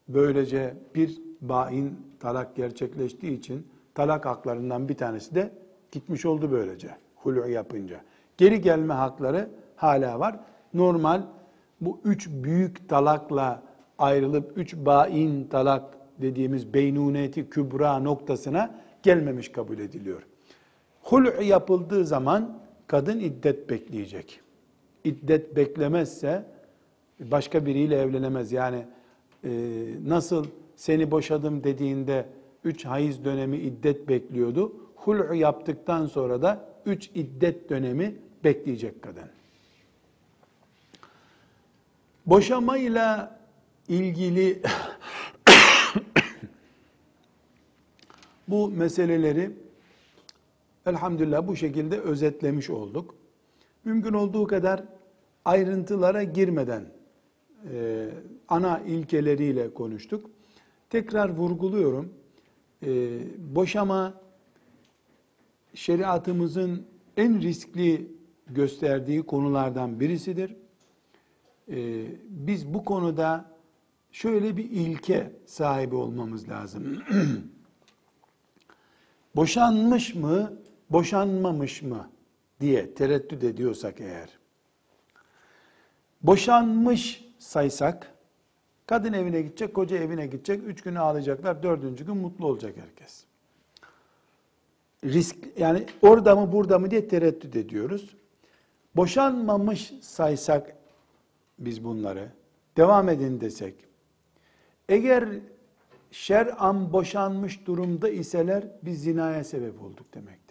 böylece 0.07 0.73
bir 0.95 1.21
bain 1.41 1.99
talak 2.19 2.55
gerçekleştiği 2.55 3.39
için 3.39 3.67
talak 3.95 4.25
haklarından 4.25 4.89
bir 4.89 4.97
tanesi 4.97 5.35
de 5.35 5.51
gitmiş 5.91 6.25
oldu 6.25 6.51
böylece. 6.51 6.89
Hulu 7.15 7.47
yapınca. 7.47 8.01
Geri 8.37 8.61
gelme 8.61 8.93
hakları 8.93 9.49
hala 9.75 10.19
var. 10.19 10.39
Normal 10.73 11.21
bu 11.81 11.99
üç 12.03 12.29
büyük 12.29 12.89
talakla 12.89 13.63
ayrılıp 13.97 14.57
üç 14.57 14.75
bain 14.75 15.47
talak 15.47 15.83
dediğimiz 16.21 16.73
beynuneti 16.73 17.49
kübra 17.49 17.99
noktasına 17.99 18.75
gelmemiş 19.03 19.51
kabul 19.51 19.79
ediliyor. 19.79 20.21
Hul 21.01 21.41
yapıldığı 21.43 22.05
zaman 22.05 22.59
kadın 22.87 23.19
iddet 23.19 23.69
bekleyecek. 23.69 24.41
İddet 25.03 25.55
beklemezse 25.55 26.45
başka 27.19 27.65
biriyle 27.65 27.97
evlenemez. 27.97 28.51
Yani 28.51 28.85
e, 29.43 29.49
nasıl 30.05 30.45
seni 30.75 31.11
boşadım 31.11 31.63
dediğinde 31.63 32.25
üç 32.63 32.85
hayız 32.85 33.25
dönemi 33.25 33.57
iddet 33.57 34.09
bekliyordu. 34.09 34.73
Hul 34.95 35.35
yaptıktan 35.35 36.05
sonra 36.05 36.41
da 36.41 36.69
üç 36.85 37.09
iddet 37.15 37.69
dönemi 37.69 38.15
bekleyecek 38.43 39.01
kadın. 39.01 39.29
Boşamayla 42.25 43.39
ilgili 43.87 44.61
bu 48.47 48.69
meseleleri 48.69 49.51
elhamdülillah 50.85 51.47
bu 51.47 51.55
şekilde 51.55 51.99
özetlemiş 51.99 52.69
olduk. 52.69 53.15
Mümkün 53.83 54.13
olduğu 54.13 54.47
kadar 54.47 54.83
ayrıntılara 55.45 56.23
girmeden 56.23 56.94
e, 57.73 58.09
ana 58.47 58.79
ilkeleriyle 58.79 59.73
konuştuk. 59.73 60.29
Tekrar 60.89 61.29
vurguluyorum. 61.29 62.13
E, 62.85 63.19
boşama 63.55 64.13
şeriatımızın 65.73 66.85
en 67.17 67.41
riskli 67.41 68.11
gösterdiği 68.47 69.23
konulardan 69.23 69.99
birisidir. 69.99 70.55
E, 71.71 72.05
biz 72.29 72.73
bu 72.73 72.85
konuda 72.85 73.51
şöyle 74.11 74.57
bir 74.57 74.63
ilke 74.63 75.31
sahibi 75.45 75.95
olmamız 75.95 76.49
lazım. 76.49 77.03
Boşanmış 79.35 80.15
mı, 80.15 80.53
boşanmamış 80.89 81.81
mı 81.81 82.09
diye 82.61 82.93
tereddüt 82.93 83.43
ediyorsak 83.43 84.01
eğer, 84.01 84.29
boşanmış 86.21 87.24
saysak, 87.39 88.13
kadın 88.87 89.13
evine 89.13 89.41
gidecek, 89.41 89.73
koca 89.73 89.97
evine 89.97 90.27
gidecek, 90.27 90.63
üç 90.67 90.81
gün 90.81 90.95
ağlayacaklar, 90.95 91.63
dördüncü 91.63 92.05
gün 92.05 92.17
mutlu 92.17 92.47
olacak 92.47 92.75
herkes. 92.77 93.25
Risk, 95.03 95.35
yani 95.57 95.85
orada 96.01 96.35
mı 96.35 96.51
burada 96.51 96.79
mı 96.79 96.91
diye 96.91 97.07
tereddüt 97.07 97.55
ediyoruz. 97.55 98.15
Boşanmamış 98.95 99.93
saysak 100.01 100.75
biz 101.59 101.83
bunları, 101.83 102.29
devam 102.77 103.09
edin 103.09 103.41
desek, 103.41 103.75
eğer 104.89 105.29
şer'an 106.11 106.93
boşanmış 106.93 107.67
durumda 107.67 108.09
iseler 108.09 108.63
biz 108.83 109.01
zinaya 109.03 109.43
sebep 109.43 109.81
olduk 109.81 110.13
demektir. 110.13 110.44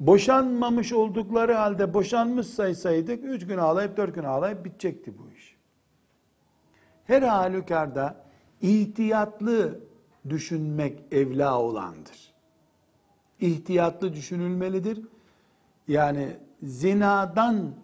Boşanmamış 0.00 0.92
oldukları 0.92 1.54
halde 1.54 1.94
boşanmış 1.94 2.46
saysaydık 2.46 3.24
üç 3.24 3.46
gün 3.46 3.58
ağlayıp 3.58 3.96
dört 3.96 4.14
gün 4.14 4.24
ağlayıp 4.24 4.64
bitecekti 4.64 5.18
bu 5.18 5.30
iş. 5.36 5.56
Her 7.04 7.22
halükarda 7.22 8.24
ihtiyatlı 8.60 9.80
düşünmek 10.28 11.02
evla 11.12 11.60
olandır. 11.60 12.32
İhtiyatlı 13.40 14.12
düşünülmelidir. 14.12 15.00
Yani 15.88 16.36
zinadan, 16.62 17.74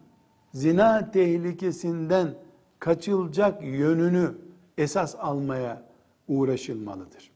zina 0.54 1.10
tehlikesinden 1.10 2.34
kaçılacak 2.78 3.62
yönünü 3.62 4.34
esas 4.78 5.16
almaya 5.18 5.82
uğraşılmalıdır. 6.28 7.30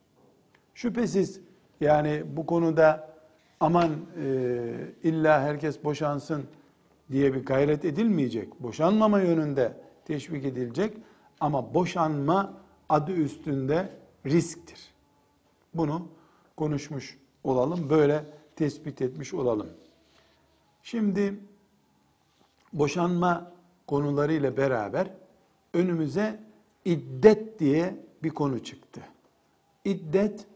Şüphesiz 0.74 1.40
yani 1.80 2.22
bu 2.36 2.46
konuda 2.46 3.15
aman 3.60 3.90
e, 4.22 4.72
illa 5.02 5.40
herkes 5.40 5.84
boşansın 5.84 6.44
diye 7.10 7.34
bir 7.34 7.44
gayret 7.44 7.84
edilmeyecek. 7.84 8.62
Boşanmama 8.62 9.20
yönünde 9.20 9.76
teşvik 10.04 10.44
edilecek 10.44 10.96
ama 11.40 11.74
boşanma 11.74 12.54
adı 12.88 13.12
üstünde 13.12 13.88
risktir. 14.26 14.94
Bunu 15.74 16.08
konuşmuş 16.56 17.18
olalım. 17.44 17.90
Böyle 17.90 18.24
tespit 18.56 19.02
etmiş 19.02 19.34
olalım. 19.34 19.68
Şimdi 20.82 21.40
boşanma 22.72 23.52
konularıyla 23.86 24.56
beraber 24.56 25.10
önümüze 25.74 26.40
iddet 26.84 27.58
diye 27.58 27.96
bir 28.22 28.30
konu 28.30 28.64
çıktı. 28.64 29.00
İddet 29.84 30.46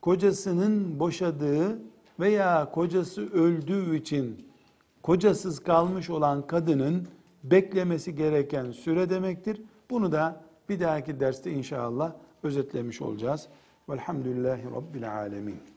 kocasının 0.00 1.00
boşadığı 1.00 1.78
veya 2.20 2.70
kocası 2.70 3.32
öldüğü 3.32 3.96
için 3.96 4.48
kocasız 5.02 5.60
kalmış 5.60 6.10
olan 6.10 6.46
kadının 6.46 7.08
beklemesi 7.44 8.14
gereken 8.14 8.70
süre 8.70 9.10
demektir. 9.10 9.62
Bunu 9.90 10.12
da 10.12 10.40
bir 10.68 10.80
dahaki 10.80 11.20
derste 11.20 11.52
inşallah 11.52 12.12
özetlemiş 12.42 13.02
olacağız. 13.02 13.48
Velhamdülillahi 13.88 14.64
Rabbil 14.64 15.12
Alemin. 15.12 15.71